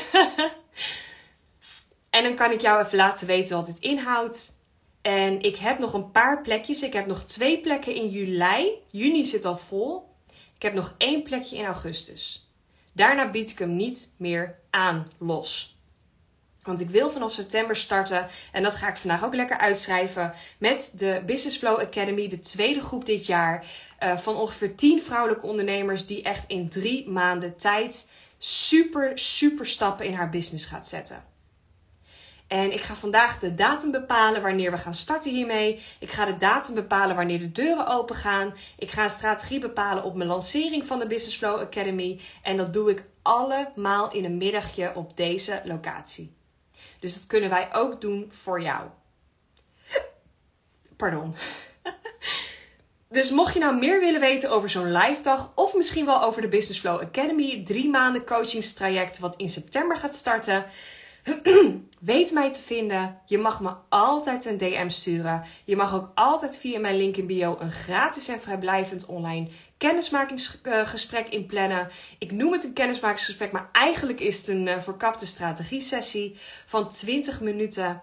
[2.11, 4.57] en dan kan ik jou even laten weten wat het inhoudt.
[5.03, 6.83] En ik heb nog een paar plekjes.
[6.83, 8.73] Ik heb nog twee plekken in juli.
[8.91, 10.15] Juni zit al vol.
[10.55, 12.51] Ik heb nog één plekje in augustus.
[12.93, 15.78] Daarna bied ik hem niet meer aan los.
[16.69, 18.27] Want ik wil vanaf september starten.
[18.53, 20.33] En dat ga ik vandaag ook lekker uitschrijven.
[20.59, 22.29] Met de Business Flow Academy.
[22.29, 23.65] De tweede groep dit jaar.
[24.03, 26.07] Uh, van ongeveer 10 vrouwelijke ondernemers.
[26.07, 31.25] Die echt in drie maanden tijd super, super stappen in haar business gaat zetten.
[32.47, 35.83] En ik ga vandaag de datum bepalen wanneer we gaan starten hiermee.
[35.99, 38.55] Ik ga de datum bepalen wanneer de deuren open gaan.
[38.79, 42.21] Ik ga een strategie bepalen op mijn lancering van de Business Flow Academy.
[42.43, 46.37] En dat doe ik allemaal in een middagje op deze locatie.
[47.01, 48.87] Dus dat kunnen wij ook doen voor jou.
[50.97, 51.35] Pardon.
[53.11, 56.43] Dus mocht je nou meer willen weten over zo'n live dag of misschien wel over
[56.43, 60.65] de Business Flow Academy, drie maanden coachingstraject wat in september gaat starten,
[62.01, 63.21] weet mij te vinden.
[63.27, 65.45] Je mag me altijd een DM sturen.
[65.65, 69.49] Je mag ook altijd via mijn link in bio een gratis en vrijblijvend online
[69.79, 71.89] kennismakingsgesprek inplannen.
[72.19, 77.41] Ik noem het een kennismakingsgesprek, maar eigenlijk is het een uh, verkapte strategie-sessie van 20
[77.41, 78.03] minuten.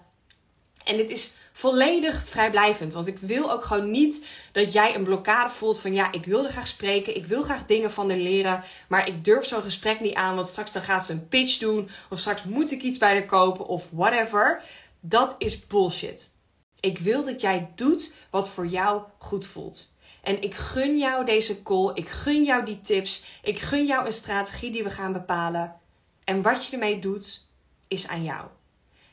[0.83, 2.93] En dit is volledig vrijblijvend.
[2.93, 6.49] Want ik wil ook gewoon niet dat jij een blokkade voelt van ja, ik wilde
[6.49, 10.13] graag spreken, ik wil graag dingen van haar leren, maar ik durf zo'n gesprek niet
[10.13, 13.11] aan, want straks dan gaat ze een pitch doen of straks moet ik iets bij
[13.11, 14.61] haar kopen of whatever.
[14.99, 16.33] Dat is bullshit.
[16.79, 19.95] Ik wil dat jij doet wat voor jou goed voelt.
[20.21, 24.13] En ik gun jou deze call, ik gun jou die tips, ik gun jou een
[24.13, 25.75] strategie die we gaan bepalen.
[26.23, 27.47] En wat je ermee doet,
[27.87, 28.45] is aan jou.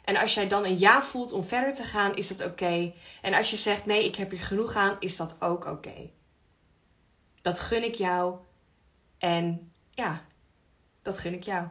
[0.04, 2.92] En als jij dan een ja voelt om verder te gaan, is dat oké.
[3.22, 6.10] En als je zegt nee, ik heb hier genoeg aan, is dat ook oké.
[7.42, 8.36] Dat gun ik jou.
[9.18, 10.24] En ja,
[11.02, 11.66] dat gun ik jou.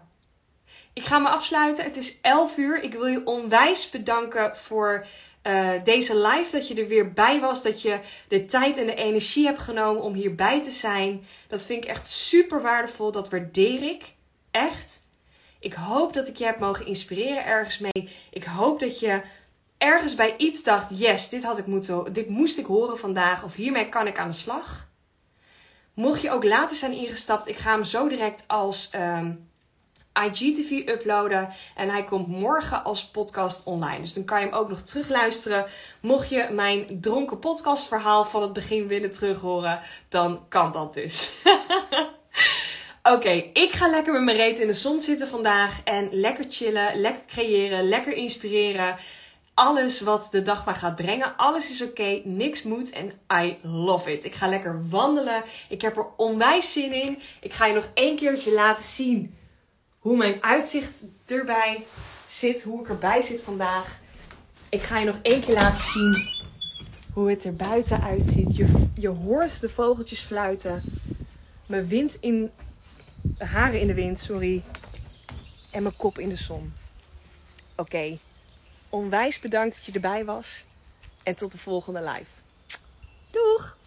[0.94, 1.84] Ik ga me afsluiten.
[1.84, 2.84] Het is 11 uur.
[2.84, 5.06] Ik wil je onwijs bedanken voor
[5.44, 6.52] uh, deze live.
[6.52, 7.64] Dat je er weer bij was.
[7.64, 11.26] Dat je de tijd en de energie hebt genomen om hierbij te zijn.
[11.48, 13.12] Dat vind ik echt super waardevol.
[13.12, 14.14] Dat waardeer ik.
[14.52, 15.01] Echt.
[15.62, 18.10] Ik hoop dat ik je heb mogen inspireren ergens mee.
[18.30, 19.22] Ik hoop dat je
[19.78, 23.44] ergens bij iets dacht: yes, dit, had ik moeten, dit moest ik horen vandaag.
[23.44, 24.90] Of hiermee kan ik aan de slag.
[25.94, 29.50] Mocht je ook later zijn ingestapt, ik ga hem zo direct als um,
[30.14, 31.50] IGTV uploaden.
[31.76, 34.00] En hij komt morgen als podcast online.
[34.00, 35.66] Dus dan kan je hem ook nog terugluisteren.
[36.02, 41.34] Mocht je mijn dronken podcastverhaal van het begin willen terughoren, dan kan dat dus.
[43.04, 45.84] Oké, ik ga lekker met mijn reet in de zon zitten vandaag.
[45.84, 48.96] En lekker chillen, lekker creëren, lekker inspireren.
[49.54, 51.38] Alles wat de dag maar gaat brengen.
[51.38, 53.12] Alles is oké, niks moet en
[53.44, 54.24] I love it.
[54.24, 55.44] Ik ga lekker wandelen.
[55.70, 57.20] Ik heb er onwijs zin in.
[57.40, 59.38] Ik ga je nog één keertje laten zien
[60.00, 61.86] hoe mijn uitzicht erbij
[62.26, 62.64] zit.
[62.64, 64.00] Hoe ik erbij zit vandaag.
[64.70, 66.28] Ik ga je nog één keer laten zien
[67.14, 68.56] hoe het er buiten uitziet.
[68.56, 70.84] Je, je hoort de vogeltjes fluiten.
[71.66, 72.52] Mijn wind in
[73.38, 74.64] haren in de wind, sorry.
[75.72, 76.74] En mijn kop in de zon.
[77.76, 78.18] Oké,
[78.90, 80.66] onwijs bedankt dat je erbij was.
[81.24, 82.32] En tot de volgende live.
[83.32, 83.78] Doeg!